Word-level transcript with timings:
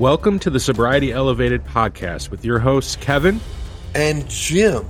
Welcome 0.00 0.38
to 0.38 0.48
the 0.48 0.58
Sobriety 0.58 1.12
Elevated 1.12 1.62
podcast 1.62 2.30
with 2.30 2.42
your 2.42 2.58
hosts, 2.58 2.96
Kevin 2.96 3.38
and 3.94 4.26
Jim. 4.30 4.88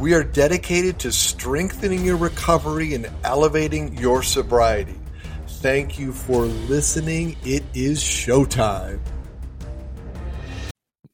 We 0.00 0.12
are 0.12 0.24
dedicated 0.24 0.98
to 0.98 1.12
strengthening 1.12 2.04
your 2.04 2.16
recovery 2.16 2.94
and 2.94 3.08
elevating 3.22 3.96
your 3.96 4.24
sobriety. 4.24 4.98
Thank 5.46 6.00
you 6.00 6.12
for 6.12 6.46
listening. 6.46 7.36
It 7.44 7.62
is 7.74 8.02
showtime. 8.02 8.98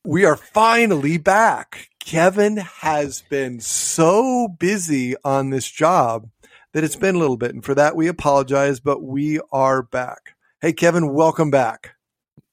We 0.02 0.24
are 0.24 0.36
finally 0.38 1.18
back. 1.18 1.90
Kevin 2.00 2.56
has 2.56 3.20
been 3.20 3.60
so 3.60 4.48
busy 4.48 5.14
on 5.24 5.50
this 5.50 5.70
job 5.70 6.30
that 6.72 6.84
it's 6.84 6.96
been 6.96 7.16
a 7.16 7.18
little 7.18 7.36
bit. 7.36 7.52
And 7.52 7.62
for 7.62 7.74
that, 7.74 7.96
we 7.96 8.08
apologize, 8.08 8.80
but 8.80 9.02
we 9.02 9.40
are 9.52 9.82
back. 9.82 10.36
Hey, 10.62 10.72
Kevin, 10.72 11.12
welcome 11.12 11.50
back. 11.50 11.95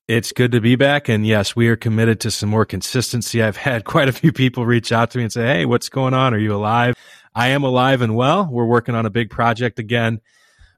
It's 0.08 0.34
good 0.34 0.52
to 0.52 0.60
be 0.60 0.76
back. 0.76 1.08
And 1.08 1.26
yes, 1.26 1.56
we 1.56 1.70
are 1.70 1.78
committed 1.78 2.20
to 2.22 2.32
some 2.32 2.50
more 2.50 2.66
consistency. 2.66 3.42
I've 3.42 3.58
had 3.58 3.86
quite 3.86 4.10
a 4.10 4.14
few 4.14 4.32
people 4.32 4.66
reach 4.66 4.92
out 4.92 5.12
to 5.12 5.18
me 5.18 5.24
and 5.24 5.34
say, 5.34 5.46
Hey, 5.46 5.66
what's 5.66 5.90
going 5.90 6.14
on? 6.14 6.34
Are 6.34 6.40
you 6.40 6.56
alive? 6.56 6.96
I 7.36 7.50
am 7.50 7.64
alive 7.64 8.02
and 8.02 8.16
well. 8.16 8.48
We're 8.50 8.66
working 8.66 8.96
on 8.96 9.06
a 9.06 9.10
big 9.10 9.30
project 9.30 9.80
again. 9.80 10.22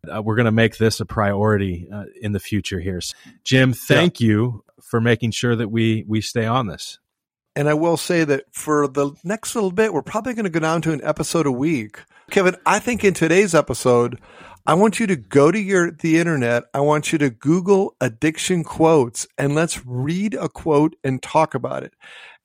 Uh, 0.07 0.21
we're 0.21 0.35
going 0.35 0.45
to 0.45 0.51
make 0.51 0.77
this 0.77 0.99
a 0.99 1.05
priority 1.05 1.87
uh, 1.91 2.05
in 2.21 2.31
the 2.31 2.39
future 2.39 2.79
here. 2.79 3.01
So, 3.01 3.15
Jim, 3.43 3.73
thank 3.73 4.21
yeah. 4.21 4.27
you 4.27 4.63
for 4.81 5.01
making 5.01 5.31
sure 5.31 5.55
that 5.55 5.69
we 5.69 6.05
we 6.07 6.21
stay 6.21 6.45
on 6.45 6.67
this. 6.67 6.99
And 7.55 7.69
I 7.69 7.73
will 7.73 7.97
say 7.97 8.23
that 8.25 8.43
for 8.51 8.87
the 8.87 9.11
next 9.23 9.55
little 9.55 9.71
bit, 9.71 9.93
we're 9.93 10.01
probably 10.01 10.33
going 10.33 10.43
to 10.43 10.49
go 10.49 10.59
down 10.59 10.81
to 10.83 10.91
an 10.91 11.01
episode 11.03 11.47
a 11.47 11.51
week. 11.51 11.99
Kevin, 12.29 12.55
I 12.65 12.79
think 12.79 13.03
in 13.03 13.13
today's 13.13 13.55
episode, 13.55 14.19
I 14.67 14.73
want 14.73 14.99
you 14.99 15.05
to 15.07 15.15
go 15.15 15.51
to 15.51 15.59
your 15.59 15.91
the 15.91 16.17
internet. 16.17 16.63
I 16.73 16.79
want 16.79 17.11
you 17.11 17.19
to 17.19 17.29
Google 17.29 17.95
addiction 18.01 18.63
quotes 18.63 19.27
and 19.37 19.53
let's 19.53 19.85
read 19.85 20.33
a 20.33 20.49
quote 20.49 20.95
and 21.03 21.21
talk 21.21 21.53
about 21.53 21.83
it. 21.83 21.93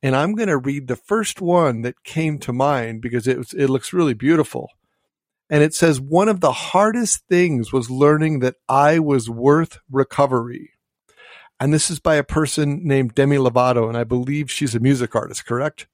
And 0.03 0.14
I'm 0.14 0.34
going 0.34 0.48
to 0.48 0.59
read 0.59 0.86
the 0.86 0.97
first 0.97 1.41
one 1.41 1.81
that 1.83 2.05
came 2.05 2.39
to 2.41 2.53
mind 2.53 3.00
because 3.00 3.27
it 3.27 3.39
was, 3.39 3.55
it 3.55 3.69
looks 3.69 3.94
really 3.94 4.12
beautiful. 4.12 4.69
And 5.48 5.62
it 5.62 5.75
says 5.75 5.98
one 6.00 6.28
of 6.28 6.41
the 6.41 6.53
hardest 6.53 7.27
things 7.27 7.72
was 7.72 7.91
learning 7.91 8.41
that 8.41 8.56
I 8.69 8.98
was 8.98 9.31
worth 9.31 9.78
recovery. 9.91 10.72
And 11.59 11.72
this 11.72 11.91
is 11.91 12.00
by 12.00 12.16
a 12.16 12.25
person 12.25 12.87
named 12.87 13.14
Demi 13.14 13.37
Lovato 13.37 13.89
and 13.89 13.97
I 13.97 14.05
believe 14.05 14.50
she's 14.50 14.75
a 14.75 14.81
music 14.81 15.16
artist, 15.16 15.47
correct? 15.47 15.87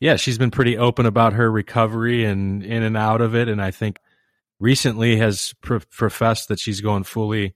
Yeah, 0.00 0.16
she's 0.16 0.38
been 0.38 0.50
pretty 0.50 0.76
open 0.78 1.04
about 1.04 1.34
her 1.34 1.50
recovery 1.50 2.24
and 2.24 2.62
in 2.62 2.82
and 2.82 2.96
out 2.96 3.20
of 3.20 3.34
it 3.34 3.48
and 3.48 3.60
I 3.60 3.70
think 3.70 3.98
recently 4.62 5.16
has 5.16 5.52
pro- 5.60 5.80
professed 5.90 6.48
that 6.48 6.60
she's 6.60 6.80
going 6.80 7.02
fully 7.02 7.54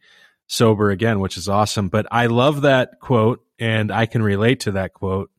sober 0.49 0.91
again, 0.91 1.21
which 1.21 1.37
is 1.37 1.49
awesome. 1.49 1.89
But 1.89 2.07
I 2.11 2.27
love 2.27 2.63
that 2.63 3.01
quote 3.01 3.41
and 3.59 3.91
I 3.91 4.07
can 4.07 4.23
relate 4.23 4.61
to 4.61 4.73
that 4.73 4.93
quote 4.93 5.31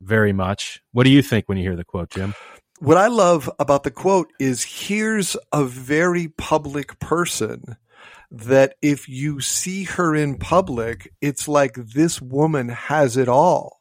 very 0.00 0.32
much. 0.32 0.82
What 0.92 1.04
do 1.04 1.10
you 1.10 1.22
think 1.22 1.48
when 1.48 1.58
you 1.58 1.64
hear 1.64 1.76
the 1.76 1.84
quote, 1.84 2.10
Jim? 2.10 2.34
What 2.78 2.96
I 2.96 3.06
love 3.06 3.50
about 3.58 3.84
the 3.84 3.90
quote 3.90 4.32
is 4.38 4.62
here's 4.62 5.36
a 5.52 5.64
very 5.64 6.28
public 6.28 6.98
person 6.98 7.76
that 8.30 8.74
if 8.82 9.08
you 9.08 9.40
see 9.40 9.84
her 9.84 10.14
in 10.14 10.36
public, 10.36 11.12
it's 11.20 11.46
like 11.46 11.74
this 11.74 12.20
woman 12.20 12.68
has 12.68 13.16
it 13.16 13.28
all. 13.28 13.80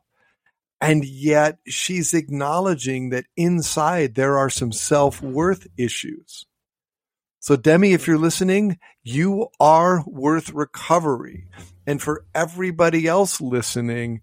And 0.79 1.03
yet 1.03 1.57
she's 1.67 2.13
acknowledging 2.13 3.09
that 3.09 3.25
inside 3.35 4.15
there 4.15 4.37
are 4.37 4.49
some 4.49 4.71
self 4.71 5.21
worth 5.21 5.67
issues. 5.77 6.45
So, 7.45 7.55
Demi, 7.55 7.93
if 7.93 8.07
you're 8.07 8.17
listening, 8.17 8.79
you 9.03 9.49
are 9.59 10.03
worth 10.07 10.49
recovery. 10.49 11.45
And 11.85 12.01
for 12.01 12.25
everybody 12.33 13.05
else 13.05 13.39
listening, 13.39 14.21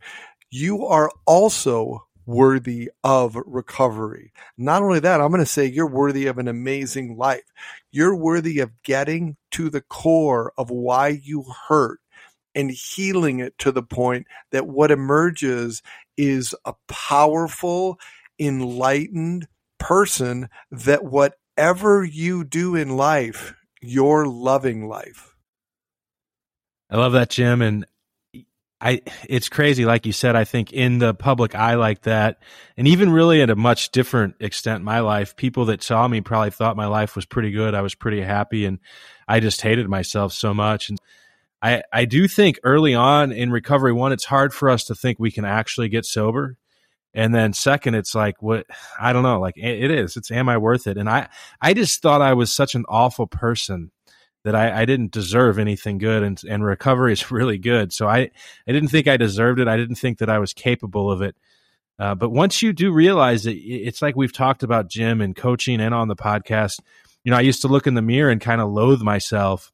you 0.50 0.84
are 0.86 1.08
also 1.24 2.08
worthy 2.26 2.90
of 3.04 3.36
recovery. 3.36 4.32
Not 4.58 4.82
only 4.82 4.98
that, 4.98 5.20
I'm 5.20 5.28
going 5.28 5.38
to 5.38 5.46
say 5.46 5.66
you're 5.66 5.86
worthy 5.86 6.26
of 6.26 6.38
an 6.38 6.48
amazing 6.48 7.16
life. 7.16 7.44
You're 7.92 8.16
worthy 8.16 8.58
of 8.58 8.82
getting 8.82 9.36
to 9.52 9.70
the 9.70 9.82
core 9.82 10.52
of 10.58 10.70
why 10.70 11.20
you 11.22 11.44
hurt 11.68 12.00
and 12.56 12.72
healing 12.72 13.38
it 13.38 13.56
to 13.58 13.70
the 13.70 13.84
point 13.84 14.26
that 14.50 14.66
what 14.66 14.90
emerges 14.90 15.80
is 16.16 16.56
a 16.64 16.74
powerful, 16.88 18.00
enlightened 18.40 19.46
person 19.78 20.48
that 20.72 21.04
what 21.04 21.36
whatever 21.56 22.04
you 22.04 22.44
do 22.44 22.74
in 22.76 22.96
life, 22.96 23.54
you're 23.80 24.26
loving 24.26 24.88
life. 24.88 25.34
I 26.90 26.96
love 26.96 27.12
that, 27.12 27.30
Jim. 27.30 27.62
And 27.62 27.86
I, 28.80 29.00
it's 29.28 29.48
crazy. 29.48 29.84
Like 29.84 30.06
you 30.06 30.12
said, 30.12 30.36
I 30.36 30.44
think 30.44 30.72
in 30.72 30.98
the 30.98 31.14
public 31.14 31.54
eye 31.54 31.74
like 31.74 32.02
that, 32.02 32.42
and 32.76 32.88
even 32.88 33.12
really 33.12 33.40
at 33.40 33.50
a 33.50 33.56
much 33.56 33.90
different 33.90 34.36
extent, 34.40 34.82
my 34.82 35.00
life, 35.00 35.36
people 35.36 35.66
that 35.66 35.82
saw 35.82 36.06
me 36.08 36.20
probably 36.20 36.50
thought 36.50 36.76
my 36.76 36.86
life 36.86 37.16
was 37.16 37.24
pretty 37.24 37.50
good. 37.50 37.74
I 37.74 37.82
was 37.82 37.94
pretty 37.94 38.20
happy 38.20 38.64
and 38.64 38.78
I 39.28 39.40
just 39.40 39.62
hated 39.62 39.88
myself 39.88 40.32
so 40.32 40.52
much. 40.52 40.88
And 40.88 40.98
I, 41.62 41.82
I 41.92 42.04
do 42.06 42.26
think 42.26 42.58
early 42.64 42.94
on 42.94 43.30
in 43.30 43.52
recovery, 43.52 43.92
one, 43.92 44.12
it's 44.12 44.24
hard 44.24 44.52
for 44.52 44.68
us 44.68 44.84
to 44.84 44.94
think 44.94 45.18
we 45.18 45.30
can 45.30 45.44
actually 45.44 45.88
get 45.88 46.04
sober 46.04 46.56
and 47.14 47.34
then 47.34 47.52
second 47.52 47.94
it's 47.94 48.14
like 48.14 48.40
what 48.42 48.66
i 48.98 49.12
don't 49.12 49.22
know 49.22 49.40
like 49.40 49.56
it 49.56 49.90
is 49.90 50.16
it's 50.16 50.30
am 50.30 50.48
i 50.48 50.56
worth 50.56 50.86
it? 50.86 50.96
And 50.96 51.08
i 51.08 51.28
i 51.60 51.74
just 51.74 52.02
thought 52.02 52.22
i 52.22 52.34
was 52.34 52.52
such 52.52 52.74
an 52.74 52.84
awful 52.88 53.26
person 53.26 53.90
that 54.44 54.54
i 54.54 54.82
i 54.82 54.84
didn't 54.84 55.12
deserve 55.12 55.58
anything 55.58 55.98
good 55.98 56.22
and 56.22 56.42
and 56.48 56.64
recovery 56.64 57.12
is 57.12 57.30
really 57.30 57.58
good. 57.58 57.92
So 57.92 58.08
i 58.08 58.30
i 58.66 58.72
didn't 58.72 58.88
think 58.88 59.08
i 59.08 59.16
deserved 59.16 59.60
it 59.60 59.68
i 59.68 59.76
didn't 59.76 59.96
think 59.96 60.18
that 60.18 60.30
i 60.30 60.38
was 60.38 60.52
capable 60.52 61.10
of 61.10 61.22
it. 61.22 61.36
Uh, 61.98 62.14
but 62.14 62.30
once 62.30 62.62
you 62.62 62.72
do 62.72 62.90
realize 62.90 63.46
it 63.46 63.52
it's 63.52 64.02
like 64.02 64.16
we've 64.16 64.32
talked 64.32 64.62
about 64.62 64.88
jim 64.88 65.20
and 65.20 65.36
coaching 65.36 65.80
and 65.80 65.94
on 65.94 66.08
the 66.08 66.16
podcast 66.16 66.80
you 67.22 67.30
know 67.30 67.36
i 67.36 67.42
used 67.42 67.60
to 67.62 67.68
look 67.68 67.86
in 67.86 67.94
the 67.94 68.02
mirror 68.02 68.30
and 68.30 68.40
kind 68.40 68.60
of 68.60 68.70
loathe 68.70 69.02
myself 69.02 69.70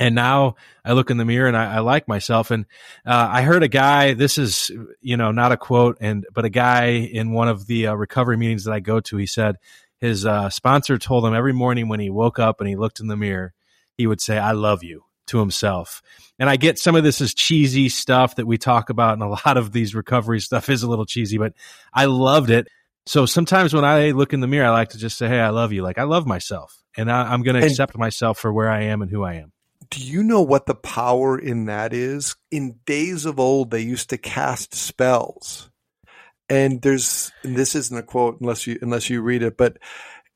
and 0.00 0.14
now 0.14 0.56
I 0.84 0.92
look 0.92 1.10
in 1.10 1.16
the 1.16 1.24
mirror 1.24 1.48
and 1.48 1.56
I, 1.56 1.76
I 1.76 1.78
like 1.80 2.06
myself. 2.06 2.50
And 2.50 2.66
uh, 3.04 3.28
I 3.30 3.42
heard 3.42 3.62
a 3.62 3.68
guy. 3.68 4.14
This 4.14 4.38
is 4.38 4.70
you 5.00 5.16
know 5.16 5.32
not 5.32 5.52
a 5.52 5.56
quote, 5.56 5.98
and 6.00 6.26
but 6.32 6.44
a 6.44 6.50
guy 6.50 6.86
in 6.86 7.32
one 7.32 7.48
of 7.48 7.66
the 7.66 7.88
uh, 7.88 7.94
recovery 7.94 8.36
meetings 8.36 8.64
that 8.64 8.72
I 8.72 8.80
go 8.80 9.00
to. 9.00 9.16
He 9.16 9.26
said 9.26 9.56
his 9.98 10.24
uh, 10.24 10.50
sponsor 10.50 10.98
told 10.98 11.24
him 11.24 11.34
every 11.34 11.52
morning 11.52 11.88
when 11.88 12.00
he 12.00 12.10
woke 12.10 12.38
up 12.38 12.60
and 12.60 12.68
he 12.68 12.76
looked 12.76 13.00
in 13.00 13.08
the 13.08 13.16
mirror, 13.16 13.54
he 13.96 14.06
would 14.06 14.20
say, 14.20 14.38
"I 14.38 14.52
love 14.52 14.82
you." 14.82 15.04
to 15.26 15.38
himself. 15.38 16.00
And 16.38 16.48
I 16.48 16.56
get 16.56 16.78
some 16.78 16.94
of 16.94 17.04
this 17.04 17.20
is 17.20 17.34
cheesy 17.34 17.90
stuff 17.90 18.36
that 18.36 18.46
we 18.46 18.56
talk 18.56 18.88
about, 18.88 19.12
and 19.12 19.22
a 19.22 19.28
lot 19.46 19.58
of 19.58 19.72
these 19.72 19.94
recovery 19.94 20.40
stuff 20.40 20.70
is 20.70 20.82
a 20.82 20.88
little 20.88 21.04
cheesy, 21.04 21.36
but 21.36 21.52
I 21.92 22.06
loved 22.06 22.48
it. 22.48 22.66
So 23.04 23.26
sometimes 23.26 23.74
when 23.74 23.84
I 23.84 24.12
look 24.12 24.32
in 24.32 24.40
the 24.40 24.46
mirror, 24.46 24.68
I 24.68 24.70
like 24.70 24.88
to 24.90 24.98
just 24.98 25.18
say, 25.18 25.28
Hey, 25.28 25.38
I 25.38 25.50
love 25.50 25.70
you. 25.72 25.82
Like 25.82 25.98
I 25.98 26.04
love 26.04 26.26
myself 26.26 26.82
and 26.96 27.12
I, 27.12 27.34
am 27.34 27.42
going 27.42 27.60
to 27.60 27.66
accept 27.66 27.94
myself 27.96 28.38
for 28.38 28.50
where 28.50 28.70
I 28.70 28.84
am 28.84 29.02
and 29.02 29.10
who 29.10 29.22
I 29.22 29.34
am 29.34 29.52
do 29.90 30.02
you 30.02 30.22
know 30.22 30.42
what 30.42 30.66
the 30.66 30.74
power 30.74 31.38
in 31.38 31.66
that 31.66 31.92
is? 31.92 32.36
In 32.50 32.78
days 32.86 33.24
of 33.24 33.40
old, 33.40 33.70
they 33.70 33.80
used 33.80 34.10
to 34.10 34.18
cast 34.18 34.74
spells. 34.74 35.70
And 36.48 36.80
there's, 36.82 37.30
and 37.42 37.56
this 37.56 37.74
isn't 37.74 37.96
a 37.96 38.02
quote 38.02 38.40
unless 38.40 38.66
you, 38.66 38.78
unless 38.80 39.10
you 39.10 39.20
read 39.20 39.42
it, 39.42 39.56
but 39.56 39.78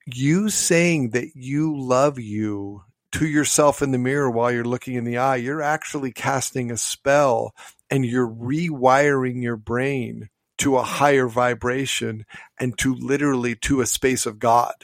you 0.06 0.48
saying 0.50 1.10
that 1.10 1.28
you 1.34 1.76
love 1.78 2.18
you 2.18 2.82
to 3.12 3.26
yourself 3.26 3.82
in 3.82 3.92
the 3.92 3.98
mirror 3.98 4.30
while 4.30 4.50
you're 4.50 4.64
looking 4.64 4.94
in 4.94 5.04
the 5.04 5.18
eye, 5.18 5.36
you're 5.36 5.62
actually 5.62 6.12
casting 6.12 6.70
a 6.70 6.76
spell 6.76 7.54
and 7.90 8.04
you're 8.04 8.28
rewiring 8.28 9.42
your 9.42 9.56
brain 9.56 10.28
to 10.58 10.76
a 10.76 10.82
higher 10.82 11.26
vibration 11.26 12.24
and 12.58 12.76
to 12.78 12.94
literally 12.94 13.54
to 13.54 13.80
a 13.80 13.86
space 13.86 14.26
of 14.26 14.38
God 14.38 14.74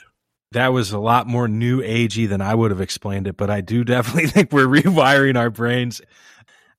that 0.52 0.68
was 0.68 0.92
a 0.92 0.98
lot 0.98 1.26
more 1.26 1.46
new 1.46 1.82
agey 1.82 2.28
than 2.28 2.40
I 2.40 2.54
would 2.54 2.70
have 2.70 2.80
explained 2.80 3.26
it, 3.26 3.36
but 3.36 3.50
I 3.50 3.60
do 3.60 3.84
definitely 3.84 4.26
think 4.28 4.52
we're 4.52 4.66
rewiring 4.66 5.38
our 5.38 5.50
brains. 5.50 6.00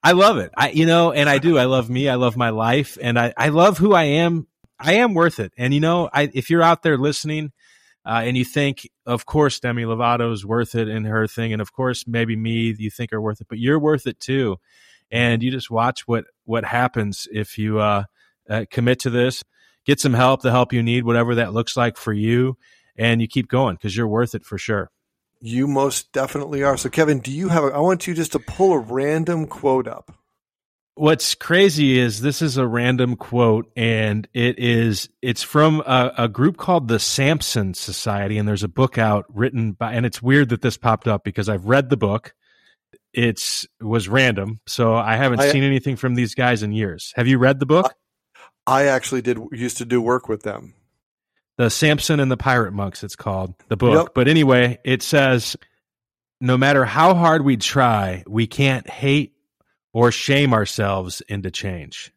I 0.04 0.13
love 0.13 0.38
it. 0.38 0.51
I, 0.56 0.71
you 0.71 0.86
know, 0.86 1.12
and 1.12 1.30
I 1.30 1.39
do. 1.39 1.57
I 1.57 1.66
love 1.66 1.89
me. 1.89 2.10
I 2.10 2.16
love 2.16 2.38
my 2.38 2.50
life 2.50 2.98
and 3.01 3.19
I, 3.19 3.33
I 3.38 3.50
love 3.50 3.77
who 3.77 3.94
I 3.94 4.04
am. 4.04 4.48
I 4.80 4.94
am 4.94 5.13
worth 5.13 5.39
it. 5.39 5.51
And 5.57 5.74
you 5.74 5.81
know, 5.81 6.10
I, 6.12 6.30
if 6.33 6.50
you're 6.50 6.63
out 6.63 6.83
there 6.83 6.98
listening, 6.98 7.51
uh, 8.06 8.21
and 8.24 8.38
you 8.38 8.45
think, 8.45 8.89
of 9.06 9.25
course, 9.25 9.60
Demi 9.60 9.83
Lovato 9.83 10.31
is 10.31 10.45
worth 10.45 10.74
it 10.74 10.88
in 10.88 11.04
her 11.04 11.27
thing. 11.27 11.51
And 11.51 11.62
of 11.62 11.74
course, 11.74 12.06
maybe 12.07 12.36
me, 12.36 12.74
you 12.80 12.89
think 12.89 13.12
are 13.12 13.22
worth 13.22 13.42
it, 13.42 13.48
but 13.50 13.60
you're 13.60 13.77
worth 13.77 14.07
it 14.07 14.19
too. 14.22 14.57
And 15.12 15.44
you 15.44 15.51
just 15.51 15.69
watch 15.69 16.07
what, 16.07 16.25
what 16.45 16.63
happens 16.63 17.27
if 17.31 17.57
you, 17.57 17.80
uh, 17.80 18.06
uh 18.50 18.65
commit 18.72 19.00
to 19.01 19.10
this, 19.10 19.44
get 19.86 20.00
some 20.00 20.13
help, 20.13 20.42
the 20.42 20.50
help 20.50 20.72
you 20.72 20.81
need, 20.81 21.04
whatever 21.04 21.36
that 21.36 21.54
looks 21.54 21.75
like 21.75 21.98
for 21.98 22.13
you 22.13 22.57
and 23.00 23.22
you 23.22 23.28
keep 23.28 23.48
going 23.48 23.75
because 23.75 23.96
you're 23.98 24.07
worth 24.07 24.36
it 24.36 24.46
for 24.46 24.60
sure. 24.60 24.92
You 25.42 25.68
most 25.68 26.12
definitely 26.12 26.63
are. 26.63 26.78
So, 26.78 26.90
Kevin, 26.90 27.19
do 27.19 27.31
you 27.31 27.48
have? 27.48 27.63
A, 27.63 27.68
I 27.68 27.80
want 27.80 28.06
you 28.06 28.13
just 28.13 28.34
to 28.34 28.40
pull 28.40 28.74
a 28.74 28.80
random 28.80 29.48
quote 29.48 29.88
up. 29.88 30.12
What's 30.96 31.34
crazy 31.34 31.98
is 31.98 32.19
this 32.19 32.42
is 32.42 32.57
a 32.57 32.68
random 32.68 33.16
quote, 33.16 33.72
and 33.78 34.28
it 34.34 34.60
is 34.60 35.07
it's 35.22 35.42
from 35.42 35.81
a, 35.88 36.12
a 36.18 36.28
group 36.28 36.57
called 36.57 36.90
the 36.90 37.00
Samson 37.00 37.74
Society, 37.74 38.38
and 38.38 38.46
there's 38.46 38.63
a 38.63 38.68
book 38.68 38.98
out 38.98 39.25
written 39.30 39.72
by, 39.72 39.94
and 39.94 40.06
it's 40.06 40.22
weird 40.22 40.50
that 40.50 40.62
this 40.62 40.75
popped 40.75 41.07
up 41.07 41.24
because 41.24 41.48
I've 41.48 41.66
read 41.66 41.90
the 41.90 41.96
book. 41.96 42.34
it's 43.13 43.66
was 43.81 44.07
random. 44.07 44.60
So 44.68 44.94
I 44.96 45.16
haven't 45.16 45.40
I, 45.40 45.51
seen 45.51 45.63
anything 45.63 45.96
from 45.96 46.16
these 46.16 46.36
guys 46.36 46.63
in 46.63 46.72
years. 46.72 47.13
Have 47.16 47.28
you 47.28 47.38
read 47.38 47.60
the 47.60 47.66
book? 47.66 47.94
I 48.68 48.86
actually 48.86 49.22
did 49.22 49.40
used 49.51 49.78
to 49.78 49.86
do 49.86 50.01
work 50.01 50.30
with 50.30 50.44
them. 50.44 50.75
The 51.59 51.69
Samson 51.69 52.21
and 52.21 52.31
the 52.31 52.38
Pirate 52.38 52.71
Monks, 52.71 53.03
it's 53.03 53.17
called 53.17 53.53
the 53.67 53.75
book. 53.75 54.06
Yep. 54.06 54.13
But 54.15 54.29
anyway, 54.29 54.79
it 54.85 55.03
says 55.03 55.57
no 56.39 56.57
matter 56.57 56.85
how 56.85 57.13
hard 57.13 57.44
we 57.44 57.57
try, 57.57 58.23
we 58.25 58.47
can't 58.47 58.89
hate 58.89 59.33
or 59.91 60.09
shame 60.09 60.53
ourselves 60.53 61.21
into 61.27 61.51
change. 61.51 62.13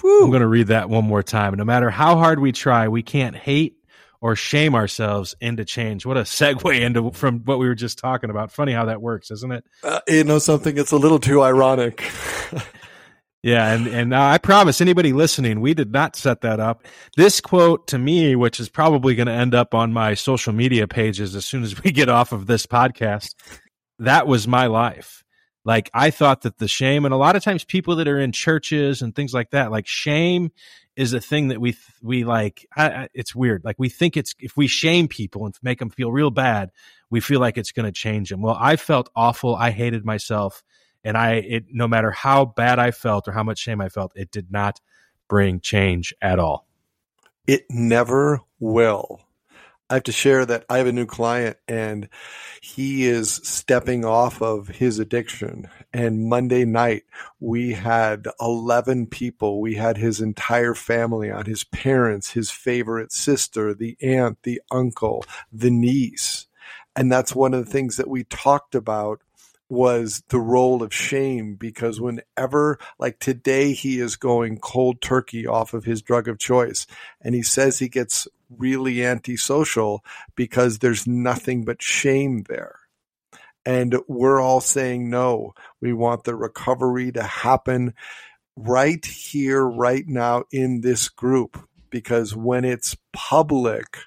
Whew. 0.00 0.24
I'm 0.24 0.30
going 0.30 0.42
to 0.42 0.48
read 0.48 0.66
that 0.66 0.90
one 0.90 1.04
more 1.04 1.22
time. 1.22 1.54
No 1.54 1.64
matter 1.64 1.90
how 1.90 2.16
hard 2.16 2.40
we 2.40 2.50
try, 2.50 2.88
we 2.88 3.04
can't 3.04 3.36
hate 3.36 3.76
or 4.20 4.34
shame 4.34 4.74
ourselves 4.74 5.36
into 5.40 5.64
change. 5.64 6.04
What 6.04 6.16
a 6.16 6.22
segue 6.22 6.80
into 6.80 7.12
from 7.12 7.44
what 7.44 7.60
we 7.60 7.68
were 7.68 7.76
just 7.76 7.98
talking 7.98 8.30
about. 8.30 8.50
Funny 8.50 8.72
how 8.72 8.86
that 8.86 9.00
works, 9.00 9.30
isn't 9.30 9.52
it? 9.52 9.64
Uh, 9.84 10.00
you 10.08 10.24
know 10.24 10.40
something? 10.40 10.76
It's 10.76 10.90
a 10.90 10.96
little 10.96 11.20
too 11.20 11.40
ironic. 11.40 12.02
yeah, 13.48 13.72
and 13.72 13.86
and 13.86 14.14
uh, 14.14 14.20
I 14.20 14.38
promise 14.38 14.80
anybody 14.80 15.12
listening, 15.12 15.60
we 15.60 15.74
did 15.74 15.92
not 15.92 16.16
set 16.16 16.42
that 16.42 16.60
up. 16.60 16.84
This 17.16 17.40
quote 17.40 17.86
to 17.88 17.98
me, 17.98 18.36
which 18.36 18.60
is 18.60 18.68
probably 18.68 19.14
going 19.14 19.26
to 19.26 19.32
end 19.32 19.54
up 19.54 19.74
on 19.74 19.92
my 19.92 20.14
social 20.14 20.52
media 20.52 20.86
pages 20.86 21.34
as 21.34 21.44
soon 21.44 21.62
as 21.62 21.82
we 21.82 21.90
get 21.90 22.08
off 22.08 22.32
of 22.32 22.46
this 22.46 22.66
podcast, 22.66 23.34
that 23.98 24.26
was 24.26 24.46
my 24.46 24.66
life. 24.66 25.24
Like 25.64 25.90
I 25.94 26.10
thought 26.10 26.42
that 26.42 26.58
the 26.58 26.68
shame, 26.68 27.04
and 27.04 27.14
a 27.14 27.18
lot 27.18 27.36
of 27.36 27.42
times 27.42 27.64
people 27.64 27.96
that 27.96 28.08
are 28.08 28.18
in 28.18 28.32
churches 28.32 29.02
and 29.02 29.14
things 29.14 29.32
like 29.32 29.50
that, 29.50 29.70
like 29.70 29.86
shame 29.86 30.50
is 30.96 31.12
a 31.12 31.20
thing 31.20 31.48
that 31.48 31.60
we 31.60 31.76
we 32.02 32.24
like. 32.24 32.66
I, 32.76 32.88
I, 32.88 33.08
it's 33.14 33.34
weird. 33.34 33.64
Like 33.64 33.76
we 33.78 33.88
think 33.88 34.16
it's 34.16 34.34
if 34.38 34.56
we 34.56 34.66
shame 34.66 35.08
people 35.08 35.46
and 35.46 35.54
make 35.62 35.78
them 35.78 35.90
feel 35.90 36.12
real 36.12 36.30
bad, 36.30 36.70
we 37.08 37.20
feel 37.20 37.40
like 37.40 37.56
it's 37.56 37.72
going 37.72 37.86
to 37.86 37.92
change 37.92 38.30
them. 38.30 38.42
Well, 38.42 38.56
I 38.58 38.76
felt 38.76 39.08
awful. 39.16 39.54
I 39.56 39.70
hated 39.70 40.04
myself, 40.04 40.62
and 41.04 41.16
I 41.16 41.34
it 41.34 41.64
no 41.70 41.88
matter 41.88 42.10
how 42.10 42.44
bad 42.44 42.78
I 42.78 42.90
felt 42.90 43.28
or 43.28 43.32
how 43.32 43.42
much 43.42 43.58
shame 43.58 43.80
I 43.80 43.88
felt, 43.88 44.12
it 44.14 44.30
did 44.30 44.50
not 44.50 44.80
bring 45.28 45.60
change 45.60 46.14
at 46.20 46.38
all. 46.38 46.66
It 47.46 47.64
never 47.70 48.40
will. 48.58 49.22
I 49.90 49.94
have 49.94 50.02
to 50.04 50.12
share 50.12 50.44
that 50.44 50.66
I 50.68 50.78
have 50.78 50.86
a 50.86 50.92
new 50.92 51.06
client 51.06 51.56
and 51.66 52.10
he 52.60 53.06
is 53.06 53.40
stepping 53.42 54.04
off 54.04 54.42
of 54.42 54.68
his 54.68 54.98
addiction. 54.98 55.70
And 55.94 56.28
Monday 56.28 56.66
night, 56.66 57.04
we 57.40 57.72
had 57.72 58.28
11 58.38 59.06
people. 59.06 59.62
We 59.62 59.76
had 59.76 59.96
his 59.96 60.20
entire 60.20 60.74
family 60.74 61.30
on 61.30 61.46
his 61.46 61.64
parents, 61.64 62.32
his 62.32 62.50
favorite 62.50 63.12
sister, 63.12 63.72
the 63.72 63.96
aunt, 64.02 64.42
the 64.42 64.60
uncle, 64.70 65.24
the 65.50 65.70
niece. 65.70 66.48
And 66.94 67.10
that's 67.10 67.34
one 67.34 67.54
of 67.54 67.64
the 67.64 67.70
things 67.70 67.96
that 67.96 68.08
we 68.08 68.24
talked 68.24 68.74
about 68.74 69.22
was 69.68 70.22
the 70.28 70.40
role 70.40 70.82
of 70.82 70.94
shame 70.94 71.54
because 71.54 71.96
mm-hmm. 71.96 72.20
whenever 72.36 72.78
like 72.98 73.18
today 73.18 73.72
he 73.72 74.00
is 74.00 74.16
going 74.16 74.58
cold 74.58 75.00
turkey 75.00 75.46
off 75.46 75.74
of 75.74 75.84
his 75.84 76.02
drug 76.02 76.28
of 76.28 76.38
choice 76.38 76.86
and 77.20 77.34
he 77.34 77.42
says 77.42 77.78
he 77.78 77.88
gets 77.88 78.26
really 78.56 79.04
antisocial 79.04 80.02
because 80.34 80.78
there's 80.78 81.06
nothing 81.06 81.64
but 81.64 81.82
shame 81.82 82.44
there. 82.48 82.80
And 83.66 83.96
we're 84.08 84.40
all 84.40 84.60
saying 84.60 85.10
no 85.10 85.52
we 85.80 85.92
want 85.92 86.24
the 86.24 86.34
recovery 86.34 87.12
to 87.12 87.22
happen 87.22 87.92
right 88.56 89.04
here 89.04 89.64
right 89.64 90.06
now 90.06 90.44
in 90.50 90.80
this 90.80 91.08
group 91.08 91.68
because 91.90 92.34
when 92.34 92.64
it's 92.64 92.96
public 93.12 93.98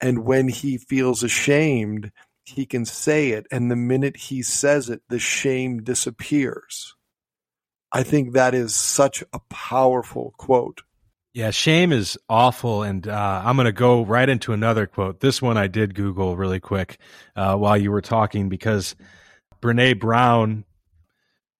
and 0.00 0.24
when 0.24 0.48
he 0.48 0.78
feels 0.78 1.22
ashamed 1.22 2.12
he 2.44 2.66
can 2.66 2.84
say 2.84 3.30
it, 3.30 3.46
and 3.50 3.70
the 3.70 3.76
minute 3.76 4.16
he 4.16 4.42
says 4.42 4.90
it, 4.90 5.02
the 5.08 5.18
shame 5.18 5.82
disappears. 5.82 6.94
I 7.90 8.02
think 8.02 8.32
that 8.32 8.54
is 8.54 8.74
such 8.74 9.22
a 9.32 9.40
powerful 9.50 10.34
quote. 10.36 10.82
Yeah, 11.32 11.50
shame 11.50 11.92
is 11.92 12.16
awful. 12.28 12.82
And 12.82 13.08
uh, 13.08 13.42
I'm 13.44 13.56
going 13.56 13.66
to 13.66 13.72
go 13.72 14.04
right 14.04 14.28
into 14.28 14.52
another 14.52 14.86
quote. 14.86 15.20
This 15.20 15.42
one 15.42 15.56
I 15.56 15.66
did 15.66 15.94
Google 15.94 16.36
really 16.36 16.60
quick 16.60 16.98
uh, 17.34 17.56
while 17.56 17.76
you 17.76 17.90
were 17.90 18.00
talking 18.00 18.48
because 18.48 18.94
Brene 19.60 19.98
Brown 19.98 20.64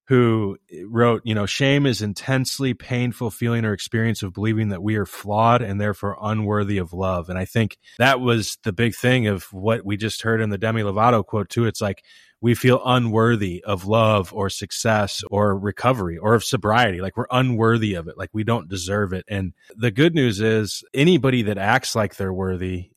who 0.07 0.57
eh, 0.73 0.83
wrote, 0.87 1.23
you 1.25 1.35
know, 1.35 1.47
shame 1.47 1.87
is 1.87 2.03
intensely 2.03 2.75
painful 2.75 3.31
feeling 3.31 3.65
or 3.65 3.73
experience 3.73 4.23
of 4.23 4.33
believing 4.33 4.69
that 4.69 4.83
we 4.83 4.97
are 4.97 5.07
flawed 5.07 5.63
and 5.63 5.81
therefore 5.81 6.17
unworthy 6.21 6.79
of 6.79 6.93
love. 6.93 7.29
And 7.29 7.39
I 7.39 7.45
think 7.45 7.79
that 7.99 8.21
was 8.21 8.59
the 8.65 8.73
big 8.73 8.95
thing 8.95 9.27
of 9.27 9.45
what 9.53 9.85
we 9.85 9.97
just 9.97 10.23
heard 10.23 10.41
in 10.41 10.51
the 10.51 10.59
Demi 10.59 10.83
Lovato 10.83 11.25
quote 11.25 11.49
too. 11.49 11.67
It's 11.67 11.81
like 11.81 12.05
we 12.41 12.55
feel 12.55 12.83
unworthy 12.85 13.65
of 13.65 13.87
love 13.87 14.35
or 14.35 14.51
success 14.51 15.25
or 15.31 15.59
recovery 15.59 16.19
or 16.19 16.35
of 16.35 16.45
sobriety. 16.45 17.01
Like 17.01 17.17
we're 17.17 17.27
unworthy 17.31 17.95
of 17.95 18.07
it. 18.07 18.19
Like 18.19 18.29
we 18.35 18.45
don't 18.45 18.69
deserve 18.69 19.15
it. 19.15 19.25
And 19.29 19.55
the 19.75 19.91
good 19.91 20.15
news 20.15 20.41
is 20.41 20.85
anybody 20.93 21.43
that 21.45 21.57
acts 21.57 21.97
like 21.97 22.17
they're 22.17 22.35
worthy 22.35 22.91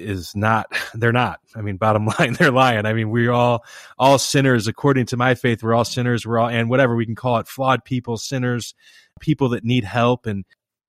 is 0.00 0.34
not 0.34 0.66
they're 0.94 1.12
not. 1.12 1.40
I 1.54 1.62
mean 1.62 1.76
bottom 1.76 2.06
line 2.18 2.34
they're 2.34 2.50
lying. 2.50 2.86
I 2.86 2.92
mean 2.92 3.10
we're 3.10 3.32
all 3.32 3.64
all 3.98 4.18
sinners 4.18 4.66
according 4.66 5.06
to 5.06 5.16
my 5.16 5.34
faith 5.34 5.62
we're 5.62 5.74
all 5.74 5.84
sinners. 5.84 6.26
We're 6.26 6.38
all 6.38 6.48
and 6.48 6.68
whatever 6.68 6.96
we 6.96 7.06
can 7.06 7.14
call 7.14 7.38
it 7.38 7.48
flawed 7.48 7.84
people 7.84 8.16
sinners 8.16 8.74
people 9.20 9.50
that 9.50 9.64
need 9.64 9.84
help. 9.84 10.26
And 10.26 10.44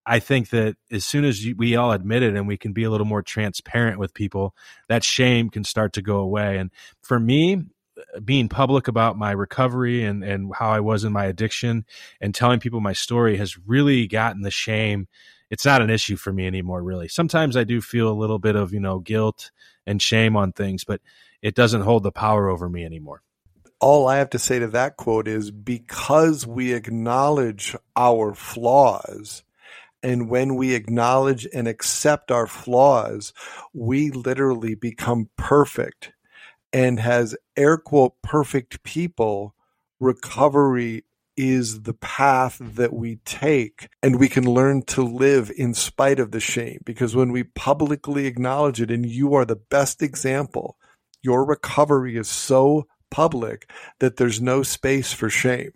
i 0.05 0.19
think 0.19 0.49
that 0.49 0.75
as 0.91 1.05
soon 1.05 1.25
as 1.25 1.45
we 1.57 1.75
all 1.75 1.91
admit 1.91 2.23
it 2.23 2.35
and 2.35 2.47
we 2.47 2.57
can 2.57 2.73
be 2.73 2.83
a 2.83 2.89
little 2.89 3.05
more 3.05 3.21
transparent 3.21 3.99
with 3.99 4.15
people 4.15 4.55
that 4.89 5.03
shame 5.03 5.49
can 5.49 5.63
start 5.63 5.93
to 5.93 6.01
go 6.01 6.17
away. 6.17 6.57
And 6.57 6.71
for 7.03 7.19
me 7.19 7.65
being 8.23 8.49
public 8.49 8.87
about 8.87 9.17
my 9.17 9.31
recovery 9.31 10.03
and 10.03 10.23
and 10.23 10.51
how 10.55 10.71
i 10.71 10.79
was 10.79 11.03
in 11.03 11.13
my 11.13 11.25
addiction 11.25 11.85
and 12.19 12.33
telling 12.33 12.59
people 12.59 12.79
my 12.79 12.93
story 12.93 13.37
has 13.37 13.57
really 13.65 14.07
gotten 14.07 14.41
the 14.41 14.51
shame 14.51 15.07
it's 15.51 15.65
not 15.65 15.81
an 15.81 15.91
issue 15.91 16.15
for 16.15 16.33
me 16.33 16.47
anymore 16.47 16.81
really 16.81 17.07
sometimes 17.07 17.55
i 17.55 17.63
do 17.63 17.79
feel 17.79 18.09
a 18.09 18.13
little 18.13 18.39
bit 18.39 18.55
of 18.55 18.73
you 18.73 18.79
know 18.79 18.97
guilt 18.97 19.51
and 19.85 20.01
shame 20.01 20.35
on 20.35 20.51
things 20.51 20.83
but 20.83 20.99
it 21.43 21.53
doesn't 21.53 21.81
hold 21.81 22.01
the 22.01 22.11
power 22.11 22.49
over 22.49 22.67
me 22.67 22.83
anymore 22.83 23.21
all 23.79 24.07
i 24.07 24.17
have 24.17 24.29
to 24.29 24.39
say 24.39 24.57
to 24.57 24.67
that 24.67 24.97
quote 24.97 25.27
is 25.27 25.51
because 25.51 26.47
we 26.47 26.73
acknowledge 26.73 27.75
our 27.95 28.33
flaws 28.33 29.43
and 30.03 30.29
when 30.29 30.55
we 30.55 30.73
acknowledge 30.73 31.47
and 31.53 31.67
accept 31.67 32.31
our 32.31 32.47
flaws, 32.47 33.33
we 33.73 34.09
literally 34.09 34.73
become 34.75 35.29
perfect. 35.37 36.11
And 36.73 36.99
has 36.99 37.35
air 37.55 37.77
quote 37.77 38.13
perfect 38.21 38.81
people, 38.83 39.53
recovery 39.99 41.03
is 41.37 41.83
the 41.83 41.93
path 41.93 42.57
that 42.59 42.93
we 42.93 43.17
take 43.25 43.89
and 44.03 44.19
we 44.19 44.27
can 44.27 44.45
learn 44.45 44.81
to 44.83 45.01
live 45.01 45.51
in 45.57 45.73
spite 45.73 46.19
of 46.19 46.31
the 46.31 46.39
shame 46.39 46.79
because 46.85 47.15
when 47.15 47.31
we 47.31 47.43
publicly 47.43 48.25
acknowledge 48.25 48.81
it 48.81 48.91
and 48.91 49.05
you 49.05 49.33
are 49.33 49.45
the 49.45 49.55
best 49.55 50.01
example 50.01 50.77
your 51.21 51.45
recovery 51.45 52.17
is 52.17 52.27
so 52.27 52.85
public 53.09 53.69
that 53.99 54.17
there's 54.17 54.41
no 54.41 54.63
space 54.63 55.13
for 55.13 55.29
shame 55.29 55.71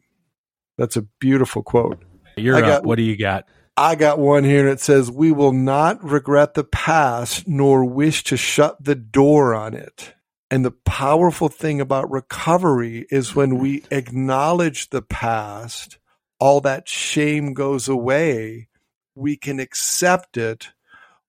that's 0.77 0.97
a 0.97 1.01
beautiful 1.19 1.63
quote 1.63 2.03
you're 2.35 2.59
got, 2.59 2.69
up. 2.69 2.83
what 2.83 2.97
do 2.97 3.03
you 3.03 3.17
got 3.17 3.45
I 3.77 3.95
got 3.95 4.19
one 4.19 4.45
here 4.45 4.61
and 4.61 4.69
it 4.69 4.79
says, 4.79 5.11
We 5.11 5.33
will 5.33 5.51
not 5.51 6.01
regret 6.01 6.53
the 6.53 6.63
past 6.63 7.45
nor 7.45 7.83
wish 7.83 8.23
to 8.25 8.37
shut 8.37 8.81
the 8.81 8.95
door 8.95 9.53
on 9.53 9.73
it. 9.73 10.14
And 10.51 10.63
the 10.63 10.71
powerful 10.71 11.49
thing 11.49 11.81
about 11.81 12.11
recovery 12.11 13.07
is 13.09 13.35
when 13.35 13.57
we 13.57 13.83
acknowledge 13.89 14.89
the 14.89 15.01
past, 15.01 15.97
all 16.39 16.61
that 16.61 16.87
shame 16.87 17.53
goes 17.53 17.87
away. 17.87 18.67
We 19.15 19.37
can 19.37 19.59
accept 19.59 20.37
it. 20.37 20.69